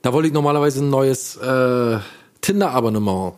[0.03, 1.99] Da wollte ich normalerweise ein neues äh,
[2.40, 3.34] Tinder-Abonnement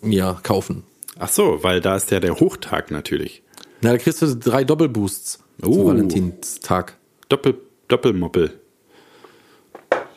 [0.00, 0.82] mir kaufen.
[1.20, 3.44] Ach so, weil da ist ja der Hochtag natürlich.
[3.82, 5.72] Na, da kriegst du drei Doppelboosts Oh.
[5.72, 6.96] zum Valentinstag.
[7.28, 7.58] Doppel,
[7.88, 8.58] Doppelmoppel.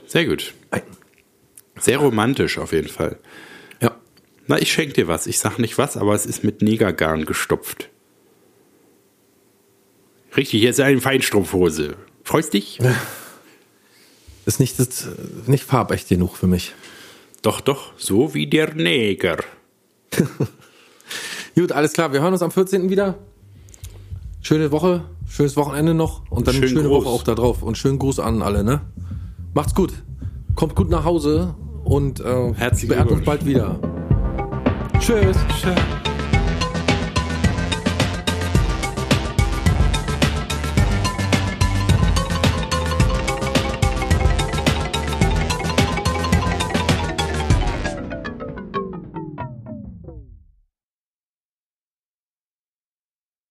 [0.06, 0.54] Sehr gut.
[1.80, 3.20] Sehr romantisch auf jeden Fall.
[3.82, 3.96] Ja.
[4.48, 5.28] Na, ich schenke dir was.
[5.28, 7.90] Ich sag nicht was, aber es ist mit Negergarn gestopft.
[10.36, 11.96] Richtig, jetzt eine Feinstrumpfhose.
[12.24, 12.80] Freust dich?
[14.46, 15.08] Ist nicht, das,
[15.46, 16.74] nicht farbecht genug für mich.
[17.42, 19.38] Doch, doch, so wie der Neger.
[21.56, 22.14] Gut, alles klar.
[22.14, 22.90] Wir hören uns am 14.
[22.90, 23.18] wieder.
[24.42, 27.06] Schöne Woche, schönes Wochenende noch und dann eine Schönen schöne Gruß.
[27.06, 27.64] Woche auch da drauf.
[27.64, 28.82] Und schönen Gruß an alle, ne?
[29.54, 29.94] Macht's gut.
[30.56, 33.80] Kommt gut nach Hause und äh, Herzlichen beehrt uns bald wieder.
[35.00, 35.38] Tschüss.
[35.62, 35.72] Tschö.